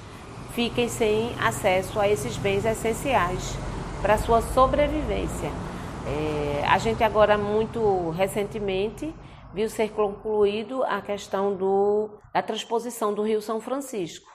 fiquem 0.54 0.88
sem 0.88 1.36
acesso 1.40 2.00
a 2.00 2.08
esses 2.08 2.38
bens 2.38 2.66
essenciais 2.66 3.56
para 4.02 4.18
sua 4.18 4.42
sobrevivência. 4.42 5.52
É, 6.08 6.66
a 6.66 6.78
gente 6.78 7.04
agora, 7.04 7.38
muito 7.38 8.12
recentemente, 8.12 9.14
viu 9.54 9.70
ser 9.70 9.92
concluído 9.92 10.84
a 10.86 11.02
questão 11.02 11.56
do, 11.56 12.18
da 12.34 12.42
transposição 12.42 13.14
do 13.14 13.24
Rio 13.24 13.42
São 13.42 13.60
Francisco. 13.60 14.28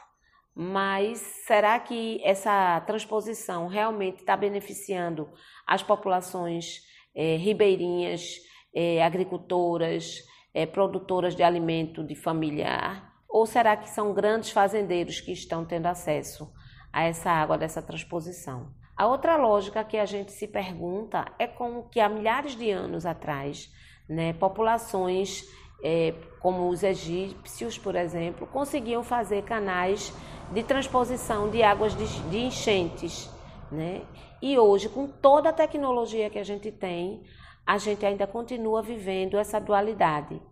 Mas 0.55 1.18
será 1.47 1.79
que 1.81 2.21
essa 2.23 2.81
transposição 2.83 3.68
realmente 3.68 4.21
está 4.21 4.37
beneficiando 4.37 5.31
as 5.66 5.83
populações 5.83 6.92
é, 7.14 7.37
ribeirinhas, 7.37 8.38
é, 8.75 9.03
agricultoras, 9.03 10.22
é, 10.55 10.66
produtoras 10.66 11.35
de 11.35 11.42
alimento 11.42 12.05
de 12.05 12.14
familiar? 12.14 13.12
Ou 13.29 13.46
será 13.46 13.77
que 13.77 13.88
são 13.88 14.12
grandes 14.12 14.51
fazendeiros 14.51 15.20
que 15.20 15.33
estão 15.33 15.64
tendo 15.64 15.87
acesso 15.87 16.53
a 16.92 17.05
essa 17.05 17.31
água 17.31 17.57
dessa 17.57 17.81
transposição? 17.81 18.72
A 18.96 19.07
outra 19.07 19.37
lógica 19.37 19.83
que 19.83 19.96
a 19.96 20.05
gente 20.05 20.33
se 20.33 20.46
pergunta 20.46 21.25
é 21.38 21.46
como 21.46 21.88
que 21.88 21.98
há 21.98 22.09
milhares 22.09 22.55
de 22.55 22.70
anos 22.70 23.07
atrás, 23.07 23.72
né, 24.09 24.35
populações 24.35 25.44
é, 25.83 26.14
como 26.40 26.68
os 26.68 26.83
egípcios, 26.83 27.79
por 27.79 27.96
exemplo, 27.96 28.46
conseguiam 28.46 29.03
fazer 29.03 29.42
canais 29.42 30.14
de 30.53 30.62
transposição 30.62 31.51
de 31.51 31.62
águas 31.62 31.96
de, 31.96 32.07
de 32.31 32.38
enchentes. 32.38 33.29
Né? 33.70 34.03
E 34.43 34.59
hoje, 34.59 34.89
com 34.89 35.07
toda 35.07 35.51
a 35.51 35.53
tecnologia 35.53 36.29
que 36.29 36.39
a 36.39 36.43
gente 36.43 36.73
tem, 36.73 37.23
a 37.65 37.79
gente 37.79 38.05
ainda 38.05 38.27
continua 38.27 38.83
vivendo 38.83 39.39
essa 39.39 39.61
dualidade. 39.61 40.43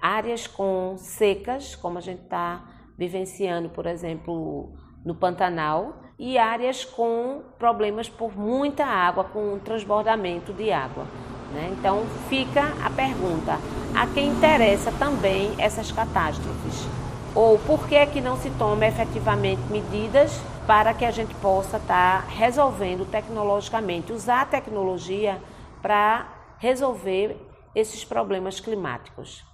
Áreas 0.00 0.46
com 0.46 0.94
secas, 0.96 1.74
como 1.74 1.98
a 1.98 2.00
gente 2.00 2.22
está 2.22 2.64
vivenciando, 2.96 3.68
por 3.68 3.86
exemplo, 3.86 4.72
no 5.04 5.12
Pantanal, 5.12 6.02
e 6.16 6.38
áreas 6.38 6.84
com 6.84 7.42
problemas 7.58 8.08
por 8.08 8.38
muita 8.38 8.84
água, 8.84 9.24
com 9.24 9.58
transbordamento 9.58 10.52
de 10.52 10.70
água. 10.70 11.04
Né? 11.52 11.74
Então 11.76 12.04
fica 12.28 12.62
a 12.80 12.90
pergunta: 12.90 13.58
a 13.92 14.06
quem 14.06 14.28
interessa 14.28 14.92
também 14.92 15.52
essas 15.58 15.90
catástrofes? 15.90 16.86
Ou 17.34 17.58
por 17.58 17.88
que 17.88 17.96
é 17.96 18.06
que 18.06 18.20
não 18.20 18.36
se 18.36 18.50
toma 18.50 18.86
efetivamente 18.86 19.62
medidas 19.68 20.40
para 20.72 20.94
que 20.94 21.04
a 21.04 21.10
gente 21.10 21.34
possa 21.34 21.76
estar 21.76 22.22
tá 22.22 22.28
resolvendo 22.30 23.04
tecnologicamente, 23.04 24.10
usar 24.10 24.40
a 24.40 24.46
tecnologia 24.46 25.38
para 25.82 26.26
resolver 26.58 27.36
esses 27.74 28.06
problemas 28.06 28.58
climáticos? 28.58 29.44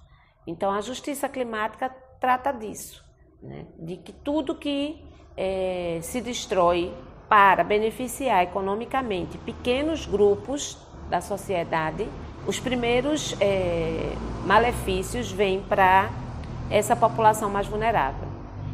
Então 0.47 0.71
a 0.71 0.79
justiça 0.79 1.27
climática 1.27 1.93
trata 2.21 2.53
disso, 2.53 3.03
né? 3.43 3.65
de 3.77 3.97
que 3.97 4.13
tudo 4.13 4.55
que 4.55 5.05
é, 5.35 5.99
se 6.01 6.21
destrói 6.21 6.93
para 7.27 7.65
beneficiar 7.65 8.41
economicamente 8.41 9.37
pequenos 9.39 10.05
grupos 10.05 10.77
da 11.09 11.19
sociedade, 11.19 12.07
os 12.47 12.61
primeiros 12.61 13.35
é, 13.41 14.13
malefícios 14.45 15.29
vêm 15.29 15.61
para 15.63 16.09
essa 16.69 16.95
população 16.95 17.49
mais 17.49 17.67
vulnerável. 17.67 18.29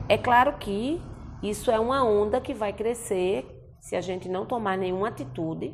É 0.07 0.15
claro 0.15 0.53
que 0.59 1.01
isso 1.49 1.69
é 1.71 1.79
uma 1.79 2.03
onda 2.03 2.41
que 2.41 2.53
vai 2.53 2.73
crescer 2.73 3.45
se 3.79 3.95
a 3.95 4.01
gente 4.01 4.27
não 4.27 4.45
tomar 4.45 4.77
nenhuma 4.77 5.09
atitude, 5.09 5.73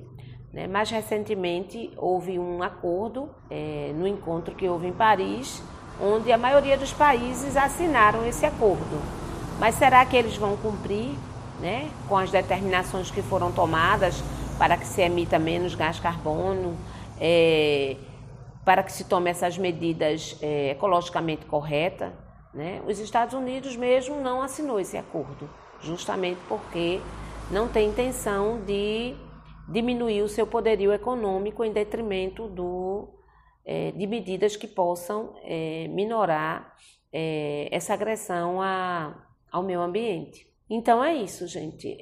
Né? 0.53 0.67
Mais 0.67 0.89
recentemente, 0.91 1.93
houve 1.95 2.37
um 2.37 2.61
acordo 2.61 3.29
é, 3.49 3.93
no 3.95 4.05
encontro 4.05 4.53
que 4.53 4.67
houve 4.67 4.87
em 4.87 4.91
Paris, 4.91 5.63
onde 6.01 6.29
a 6.29 6.37
maioria 6.37 6.77
dos 6.77 6.91
países 6.91 7.55
assinaram 7.55 8.25
esse 8.25 8.45
acordo. 8.45 9.01
Mas 9.59 9.75
será 9.75 10.05
que 10.05 10.17
eles 10.17 10.35
vão 10.35 10.57
cumprir 10.57 11.15
né, 11.61 11.89
com 12.09 12.17
as 12.17 12.31
determinações 12.31 13.09
que 13.09 13.21
foram 13.21 13.51
tomadas 13.51 14.21
para 14.57 14.75
que 14.75 14.85
se 14.85 15.01
emita 15.01 15.39
menos 15.39 15.73
gás 15.73 16.01
carbono, 16.01 16.75
é, 17.17 17.95
para 18.65 18.83
que 18.83 18.91
se 18.91 19.05
tome 19.05 19.29
essas 19.29 19.57
medidas 19.57 20.37
é, 20.41 20.71
ecologicamente 20.71 21.45
corretas? 21.45 22.11
Né? 22.53 22.81
Os 22.85 22.99
Estados 22.99 23.33
Unidos 23.33 23.75
mesmo 23.75 24.19
não 24.19 24.41
assinou 24.41 24.79
esse 24.79 24.97
acordo, 24.97 25.49
justamente 25.79 26.39
porque 26.47 26.99
não 27.49 27.67
tem 27.67 27.89
intenção 27.89 28.61
de 28.65 29.15
diminuir 29.67 30.21
o 30.21 30.27
seu 30.27 30.45
poderio 30.45 30.91
econômico 30.91 31.63
em 31.63 31.71
detrimento 31.71 32.47
do, 32.47 33.07
é, 33.65 33.91
de 33.91 34.05
medidas 34.05 34.55
que 34.55 34.67
possam 34.67 35.33
é, 35.43 35.87
minorar 35.87 36.75
é, 37.11 37.69
essa 37.71 37.93
agressão 37.93 38.61
a, 38.61 39.15
ao 39.49 39.63
meio 39.63 39.81
ambiente. 39.81 40.45
Então 40.69 41.03
é 41.03 41.13
isso, 41.15 41.47
gente. 41.47 41.97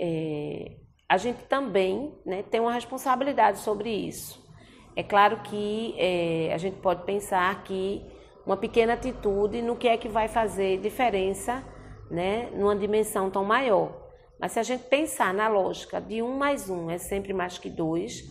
A 1.08 1.18
gente 1.18 1.42
também 1.46 2.14
né, 2.24 2.44
tem 2.44 2.60
uma 2.60 2.72
responsabilidade 2.72 3.60
sobre 3.60 3.90
isso. 3.90 4.48
É 4.96 5.02
claro 5.02 5.42
que 5.42 5.96
a 6.54 6.58
gente 6.60 6.78
pode 6.78 7.04
pensar 7.04 7.64
que 7.64 8.06
uma 8.50 8.58
pequena 8.58 8.94
atitude 8.94 9.62
no 9.62 9.76
que 9.76 9.88
é 9.88 9.96
que 9.96 10.10
vai 10.10 10.28
fazer 10.28 10.80
diferença 10.80 11.64
né, 12.10 12.50
numa 12.50 12.76
dimensão 12.76 13.30
tão 13.30 13.46
maior. 13.46 13.96
Mas 14.40 14.54
se 14.54 14.60
a 14.60 14.64
gente 14.64 14.86
pensar 14.86 15.32
na 15.36 15.48
lógica 15.48 16.02
de 16.02 16.24
um 16.24 16.36
mais 16.36 16.68
um 16.68 16.90
é 16.90 16.98
sempre 16.98 17.32
mais 17.32 17.60
que 17.60 17.70
dois, 17.70 18.24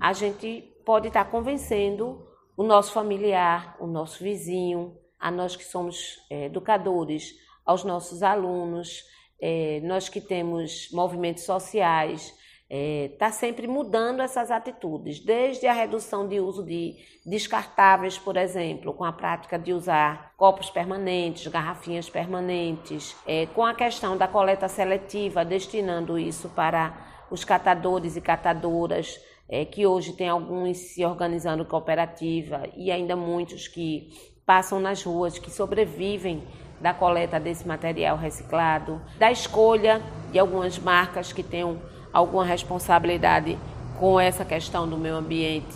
a 0.00 0.12
gente 0.12 0.62
pode 0.84 1.06
estar 1.06 1.24
convencendo 1.26 2.20
o 2.56 2.64
nosso 2.64 2.92
familiar, 2.92 3.76
o 3.78 3.86
nosso 3.86 4.24
vizinho, 4.24 4.98
a 5.20 5.30
nós 5.30 5.54
que 5.54 5.62
somos 5.62 6.18
é, 6.28 6.46
educadores, 6.46 7.36
aos 7.64 7.84
nossos 7.84 8.24
alunos, 8.24 9.04
é, 9.40 9.78
nós 9.84 10.08
que 10.08 10.20
temos 10.20 10.88
movimentos 10.90 11.44
sociais, 11.44 12.34
está 12.70 12.76
é, 12.76 13.08
tá 13.18 13.32
sempre 13.32 13.66
mudando 13.66 14.22
essas 14.22 14.48
atitudes, 14.48 15.18
desde 15.18 15.66
a 15.66 15.72
redução 15.72 16.28
de 16.28 16.38
uso 16.38 16.64
de 16.64 16.94
descartáveis, 17.26 18.16
por 18.16 18.36
exemplo, 18.36 18.94
com 18.94 19.04
a 19.04 19.12
prática 19.12 19.58
de 19.58 19.72
usar 19.72 20.32
copos 20.36 20.70
permanentes, 20.70 21.48
garrafinhas 21.48 22.08
permanentes, 22.08 23.16
é, 23.26 23.46
com 23.46 23.64
a 23.64 23.74
questão 23.74 24.16
da 24.16 24.28
coleta 24.28 24.68
seletiva, 24.68 25.44
destinando 25.44 26.16
isso 26.16 26.48
para 26.50 27.26
os 27.28 27.44
catadores 27.44 28.16
e 28.16 28.20
catadoras, 28.20 29.20
é, 29.48 29.64
que 29.64 29.84
hoje 29.84 30.12
tem 30.12 30.28
alguns 30.28 30.78
se 30.78 31.04
organizando 31.04 31.64
cooperativa 31.64 32.68
e 32.76 32.92
ainda 32.92 33.16
muitos 33.16 33.66
que 33.66 34.12
passam 34.46 34.78
nas 34.78 35.02
ruas, 35.02 35.40
que 35.40 35.50
sobrevivem 35.50 36.44
da 36.80 36.94
coleta 36.94 37.40
desse 37.40 37.66
material 37.66 38.16
reciclado, 38.16 39.02
da 39.18 39.30
escolha 39.30 40.00
de 40.30 40.38
algumas 40.38 40.78
marcas 40.78 41.32
que 41.32 41.42
tenham 41.42 41.80
alguma 42.12 42.44
responsabilidade 42.44 43.58
com 43.98 44.18
essa 44.18 44.44
questão 44.44 44.88
do 44.88 44.96
meio 44.96 45.16
ambiente. 45.16 45.74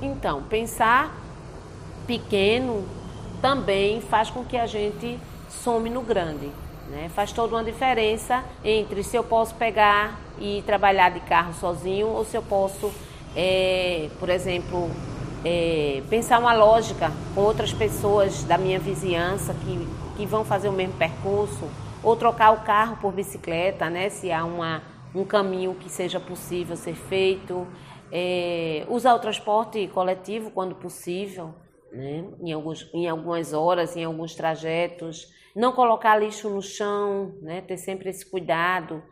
Então, 0.00 0.42
pensar 0.42 1.14
pequeno 2.06 2.84
também 3.40 4.00
faz 4.00 4.30
com 4.30 4.44
que 4.44 4.56
a 4.56 4.66
gente 4.66 5.18
some 5.48 5.88
no 5.88 6.02
grande. 6.02 6.50
Né? 6.90 7.08
Faz 7.14 7.32
toda 7.32 7.54
uma 7.54 7.64
diferença 7.64 8.44
entre 8.64 9.02
se 9.02 9.16
eu 9.16 9.24
posso 9.24 9.54
pegar 9.54 10.18
e 10.38 10.62
trabalhar 10.66 11.10
de 11.10 11.20
carro 11.20 11.54
sozinho 11.54 12.08
ou 12.08 12.24
se 12.24 12.36
eu 12.36 12.42
posso, 12.42 12.92
é, 13.36 14.10
por 14.18 14.28
exemplo, 14.28 14.90
é, 15.44 16.02
pensar 16.10 16.38
uma 16.38 16.52
lógica 16.52 17.12
com 17.34 17.40
outras 17.40 17.72
pessoas 17.72 18.44
da 18.44 18.58
minha 18.58 18.78
vizinhança 18.78 19.54
que, 19.54 19.88
que 20.16 20.26
vão 20.26 20.44
fazer 20.44 20.68
o 20.68 20.72
mesmo 20.72 20.94
percurso 20.94 21.68
ou 22.02 22.16
trocar 22.16 22.52
o 22.52 22.60
carro 22.60 22.96
por 23.00 23.12
bicicleta, 23.12 23.88
né? 23.88 24.08
Se 24.08 24.32
há 24.32 24.44
uma 24.44 24.82
um 25.14 25.24
caminho 25.24 25.74
que 25.74 25.90
seja 25.90 26.18
possível 26.18 26.76
ser 26.76 26.94
feito, 26.94 27.66
é, 28.10 28.86
usar 28.88 29.14
o 29.14 29.18
transporte 29.18 29.86
coletivo 29.88 30.50
quando 30.50 30.74
possível, 30.74 31.54
né? 31.90 32.24
em, 32.40 32.52
alguns, 32.52 32.90
em 32.92 33.08
algumas 33.08 33.52
horas, 33.52 33.96
em 33.96 34.04
alguns 34.04 34.34
trajetos, 34.34 35.32
não 35.54 35.72
colocar 35.72 36.16
lixo 36.16 36.48
no 36.48 36.62
chão, 36.62 37.34
né? 37.42 37.60
ter 37.60 37.76
sempre 37.76 38.10
esse 38.10 38.28
cuidado. 38.28 39.02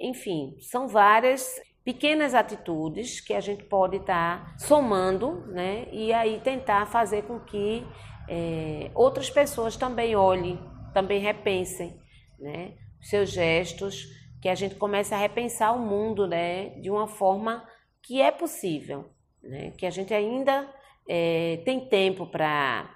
Enfim, 0.00 0.56
são 0.60 0.88
várias 0.88 1.60
pequenas 1.84 2.34
atitudes 2.34 3.20
que 3.20 3.34
a 3.34 3.40
gente 3.40 3.64
pode 3.64 3.96
estar 3.96 4.44
tá 4.44 4.58
somando 4.58 5.46
né? 5.48 5.88
e 5.92 6.12
aí 6.12 6.40
tentar 6.40 6.86
fazer 6.86 7.22
com 7.22 7.38
que 7.40 7.84
é, 8.28 8.90
outras 8.94 9.30
pessoas 9.30 9.76
também 9.76 10.14
olhem, 10.14 10.58
também 10.92 11.20
repensem 11.20 11.96
né? 12.38 12.74
seus 13.00 13.30
gestos 13.30 14.21
que 14.42 14.48
a 14.48 14.56
gente 14.56 14.74
comece 14.74 15.14
a 15.14 15.16
repensar 15.16 15.72
o 15.72 15.78
mundo 15.78 16.26
né, 16.26 16.70
de 16.80 16.90
uma 16.90 17.06
forma 17.06 17.64
que 18.02 18.20
é 18.20 18.32
possível, 18.32 19.08
né, 19.40 19.70
que 19.78 19.86
a 19.86 19.90
gente 19.90 20.12
ainda 20.12 20.68
é, 21.08 21.62
tem 21.64 21.88
tempo 21.88 22.26
para 22.26 22.88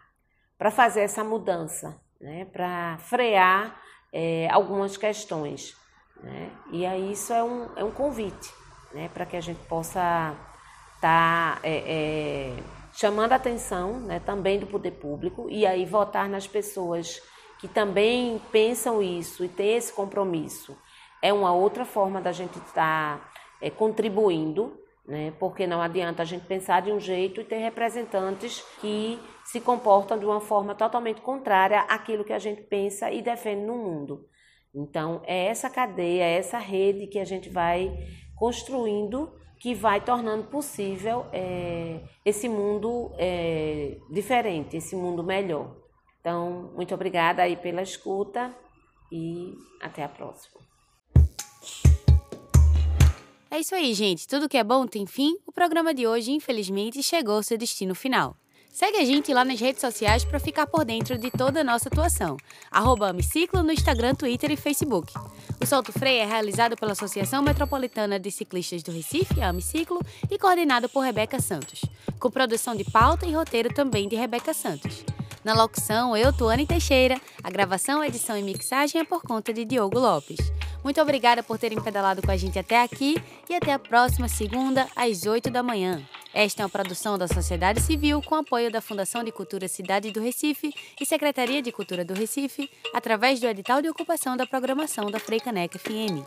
fazer 0.73 1.03
essa 1.03 1.23
mudança, 1.23 2.03
né, 2.21 2.47
para 2.47 2.99
frear 2.99 3.81
é, 4.13 4.49
algumas 4.51 4.97
questões. 4.97 5.77
Né, 6.21 6.51
e 6.73 6.85
aí 6.85 7.13
isso 7.13 7.33
é 7.33 7.45
um, 7.45 7.71
é 7.77 7.85
um 7.85 7.93
convite 7.93 8.53
né, 8.93 9.09
para 9.15 9.25
que 9.25 9.37
a 9.37 9.41
gente 9.41 9.61
possa 9.69 10.37
estar 10.97 11.01
tá, 11.01 11.61
é, 11.63 12.57
é, 12.57 12.57
chamando 12.93 13.33
a 13.33 13.37
atenção 13.37 14.01
né, 14.01 14.19
também 14.19 14.59
do 14.59 14.67
poder 14.67 14.93
público 14.93 15.47
e 15.49 15.65
aí 15.65 15.85
votar 15.85 16.29
nas 16.29 16.49
pessoas 16.49 17.23
que 17.61 17.69
também 17.69 18.43
pensam 18.51 19.01
isso 19.01 19.45
e 19.45 19.49
têm 19.49 19.77
esse 19.77 19.93
compromisso 19.93 20.77
é 21.27 21.33
uma 21.33 21.53
outra 21.53 21.85
forma 21.85 22.21
da 22.21 22.31
gente 22.31 22.57
estar 22.59 23.19
tá, 23.19 23.31
é, 23.61 23.69
contribuindo, 23.69 24.79
né? 25.07 25.33
porque 25.41 25.67
não 25.67 25.83
adianta 25.83 26.23
a 26.23 26.25
gente 26.25 26.47
pensar 26.47 26.83
de 26.83 26.93
um 26.93 27.01
jeito 27.01 27.41
e 27.41 27.45
ter 27.45 27.59
representantes 27.59 28.65
que 28.81 29.19
se 29.45 29.61
comportam 29.61 30.17
de 30.19 30.25
uma 30.25 30.41
forma 30.41 30.73
totalmente 30.75 31.21
contrária 31.21 31.81
àquilo 31.81 32.25
que 32.25 32.33
a 32.33 32.39
gente 32.39 32.63
pensa 32.63 33.11
e 33.11 33.23
defende 33.23 33.63
no 33.63 33.77
mundo. 33.77 34.29
Então, 34.73 35.21
é 35.25 35.47
essa 35.47 35.69
cadeia, 35.69 36.23
é 36.23 36.39
essa 36.39 36.59
rede 36.59 37.09
que 37.09 37.19
a 37.19 37.25
gente 37.25 37.49
vai 37.49 37.93
construindo 38.37 39.33
que 39.59 39.75
vai 39.75 40.01
tornando 40.01 40.45
possível 40.45 41.27
é, 41.33 42.03
esse 42.25 42.49
mundo 42.49 43.11
é, 43.17 43.97
diferente, 44.11 44.77
esse 44.77 44.95
mundo 44.95 45.25
melhor. 45.25 45.75
Então, 46.21 46.71
muito 46.75 46.95
obrigada 46.95 47.43
aí 47.43 47.57
pela 47.57 47.83
escuta 47.83 48.55
e 49.11 49.55
até 49.81 50.05
a 50.05 50.09
próxima. 50.09 50.61
É 53.51 53.61
isso 53.61 53.75
aí, 53.75 53.95
gente. 53.95 54.27
Tudo 54.27 54.49
que 54.49 54.57
é 54.57 54.65
bom 54.65 54.87
tem 54.87 55.07
fim. 55.07 55.37
O 55.47 55.53
programa 55.53 55.95
de 55.95 56.07
hoje, 56.07 56.33
infelizmente, 56.33 57.03
chegou 57.03 57.37
ao 57.37 57.43
seu 57.43 57.57
destino 57.57 57.95
final. 57.95 58.37
Segue 58.73 58.99
a 58.99 59.05
gente 59.07 59.33
lá 59.33 59.43
nas 59.43 59.59
redes 59.59 59.81
sociais 59.81 60.23
para 60.23 60.39
ficar 60.39 60.67
por 60.67 60.85
dentro 60.85 61.17
de 61.17 61.31
toda 61.31 61.63
a 61.63 61.65
nossa 61.65 61.89
atuação. 61.89 62.37
Arroba 62.71 63.09
Amiciclo 63.09 63.63
no 63.63 63.73
Instagram, 63.73 64.15
Twitter 64.15 64.51
e 64.51 64.57
Facebook. 64.57 65.15
O 65.59 65.65
Solto 65.65 65.93
Freio 65.93 66.21
é 66.21 66.27
realizado 66.27 66.77
pela 66.77 66.93
Associação 66.93 67.43
Metropolitana 67.43 68.19
de 68.19 68.31
Ciclistas 68.31 68.83
do 68.83 68.93
Recife, 68.93 69.41
Amiciclo, 69.41 69.99
e 70.31 70.39
coordenado 70.39 70.91
por 70.91 71.01
Rebeca 71.01 71.41
Santos. 71.41 71.81
Com 72.21 72.31
produção 72.31 72.77
de 72.77 72.85
pauta 72.85 73.25
e 73.25 73.33
roteiro 73.33 73.73
também 73.73 74.09
de 74.09 74.17
Rebeca 74.17 74.53
Santos. 74.53 75.03
Na 75.43 75.55
locução, 75.55 76.15
eu, 76.15 76.31
Tuane 76.31 76.67
Teixeira. 76.67 77.19
A 77.43 77.49
gravação, 77.49 78.05
edição 78.05 78.37
e 78.37 78.43
mixagem 78.43 79.01
é 79.01 79.05
por 79.05 79.23
conta 79.23 79.55
de 79.55 79.65
Diogo 79.65 79.99
Lopes. 79.99 80.53
Muito 80.87 81.03
obrigada 81.03 81.43
por 81.43 81.59
terem 81.59 81.83
pedalado 81.83 82.23
com 82.23 82.31
a 82.31 82.37
gente 82.37 82.61
até 82.61 82.81
aqui 82.81 83.21
e 83.51 83.55
até 83.57 83.73
a 83.73 83.79
próxima 83.79 84.29
segunda, 84.29 84.87
às 84.95 85.27
8 85.27 85.51
da 85.51 85.61
manhã. 85.61 86.01
Esta 86.33 86.63
é 86.63 86.65
uma 86.65 86.71
produção 86.71 87.19
da 87.19 87.27
sociedade 87.27 87.81
civil 87.81 88.23
com 88.23 88.37
apoio 88.37 88.71
da 88.71 88.81
Fundação 88.81 89.25
de 89.25 89.33
Cultura 89.33 89.67
Cidade 89.67 90.13
do 90.13 90.21
Recife 90.21 90.73
e 91.01 91.05
Secretaria 91.05 91.61
de 91.61 91.73
Cultura 91.73 92.05
do 92.05 92.15
Recife, 92.15 92.71
através 92.95 93.41
do 93.41 93.49
edital 93.49 93.83
de 93.83 93.89
ocupação 93.89 94.37
da 94.37 94.47
programação 94.47 95.11
da 95.11 95.19
Freicaneca 95.19 95.77
FM. 95.77 96.23